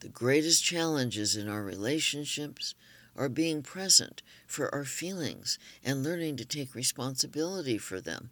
The 0.00 0.08
greatest 0.08 0.64
challenges 0.64 1.36
in 1.36 1.48
our 1.48 1.62
relationships 1.62 2.74
are 3.16 3.28
being 3.28 3.62
present 3.62 4.22
for 4.46 4.74
our 4.74 4.84
feelings 4.84 5.58
and 5.84 6.02
learning 6.02 6.36
to 6.36 6.44
take 6.44 6.74
responsibility 6.74 7.76
for 7.76 8.00
them 8.00 8.30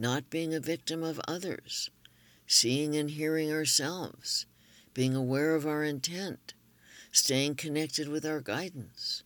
not 0.00 0.30
being 0.30 0.54
a 0.54 0.60
victim 0.60 1.02
of 1.02 1.20
others, 1.28 1.90
seeing 2.46 2.96
and 2.96 3.10
hearing 3.10 3.52
ourselves, 3.52 4.46
being 4.94 5.14
aware 5.14 5.54
of 5.54 5.66
our 5.66 5.84
intent, 5.84 6.54
staying 7.12 7.54
connected 7.54 8.08
with 8.08 8.24
our 8.24 8.40
guidance, 8.40 9.22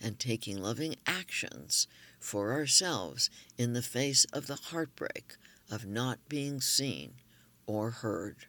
and 0.00 0.18
taking 0.18 0.60
loving 0.60 0.96
actions 1.06 1.86
for 2.18 2.52
ourselves 2.52 3.30
in 3.56 3.72
the 3.72 3.82
face 3.82 4.24
of 4.32 4.48
the 4.48 4.56
heartbreak 4.56 5.36
of 5.70 5.86
not 5.86 6.18
being 6.28 6.60
seen 6.60 7.14
or 7.66 7.90
heard. 7.90 8.46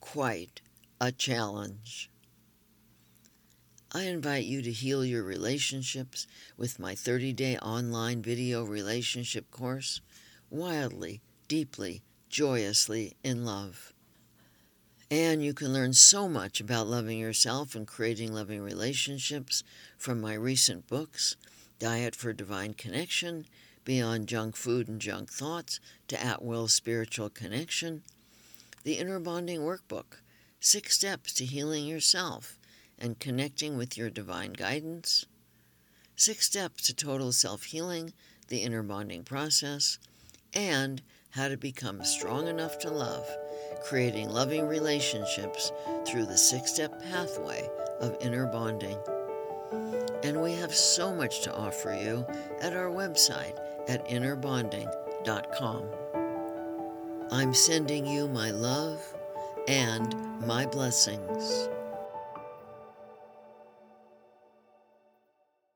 Quite 0.00 0.60
a 1.00 1.12
challenge. 1.12 2.10
I 3.92 4.04
invite 4.04 4.44
you 4.44 4.60
to 4.62 4.72
heal 4.72 5.04
your 5.04 5.22
relationships 5.22 6.26
with 6.56 6.80
my 6.80 6.94
30 6.94 7.32
day 7.32 7.56
online 7.58 8.22
video 8.22 8.64
relationship 8.64 9.50
course 9.50 10.00
wildly, 10.50 11.20
deeply, 11.48 12.02
joyously 12.28 13.16
in 13.22 13.44
love. 13.44 13.92
And 15.10 15.44
you 15.44 15.54
can 15.54 15.72
learn 15.72 15.92
so 15.92 16.28
much 16.28 16.60
about 16.60 16.88
loving 16.88 17.18
yourself 17.18 17.74
and 17.76 17.86
creating 17.86 18.32
loving 18.32 18.62
relationships 18.62 19.62
from 19.96 20.20
my 20.20 20.34
recent 20.34 20.88
books 20.88 21.36
Diet 21.78 22.16
for 22.16 22.32
Divine 22.32 22.74
Connection, 22.74 23.46
Beyond 23.84 24.28
Junk 24.28 24.56
Food 24.56 24.88
and 24.88 25.00
Junk 25.00 25.30
Thoughts 25.30 25.78
to 26.08 26.22
At 26.22 26.42
Will 26.42 26.68
Spiritual 26.68 27.28
Connection, 27.28 28.02
the 28.82 28.94
Inner 28.94 29.20
Bonding 29.20 29.60
Workbook 29.60 30.20
Six 30.58 30.94
Steps 30.94 31.32
to 31.34 31.44
Healing 31.44 31.84
Yourself 31.84 32.58
and 32.98 33.18
Connecting 33.18 33.76
with 33.76 33.98
Your 33.98 34.08
Divine 34.08 34.54
Guidance, 34.54 35.26
Six 36.16 36.46
Steps 36.46 36.86
to 36.86 36.94
Total 36.94 37.32
Self 37.32 37.64
Healing, 37.64 38.14
the 38.48 38.62
Inner 38.62 38.82
Bonding 38.82 39.22
Process 39.22 39.98
and 40.54 41.02
how 41.30 41.48
to 41.48 41.56
become 41.56 42.04
strong 42.04 42.46
enough 42.46 42.78
to 42.78 42.90
love, 42.90 43.28
creating 43.82 44.30
loving 44.30 44.66
relationships 44.66 45.72
through 46.06 46.26
the 46.26 46.38
six 46.38 46.72
step 46.72 47.02
pathway 47.02 47.68
of 48.00 48.16
inner 48.20 48.46
bonding. 48.46 48.96
And 50.22 50.40
we 50.40 50.52
have 50.52 50.74
so 50.74 51.12
much 51.12 51.42
to 51.42 51.54
offer 51.54 51.92
you 51.92 52.24
at 52.60 52.74
our 52.74 52.88
website 52.88 53.58
at 53.88 54.06
innerbonding.com 54.08 55.84
I'm 57.30 57.54
sending 57.54 58.06
you 58.06 58.28
my 58.28 58.50
love 58.50 59.00
and 59.66 60.14
my 60.46 60.66
blessings. 60.66 61.68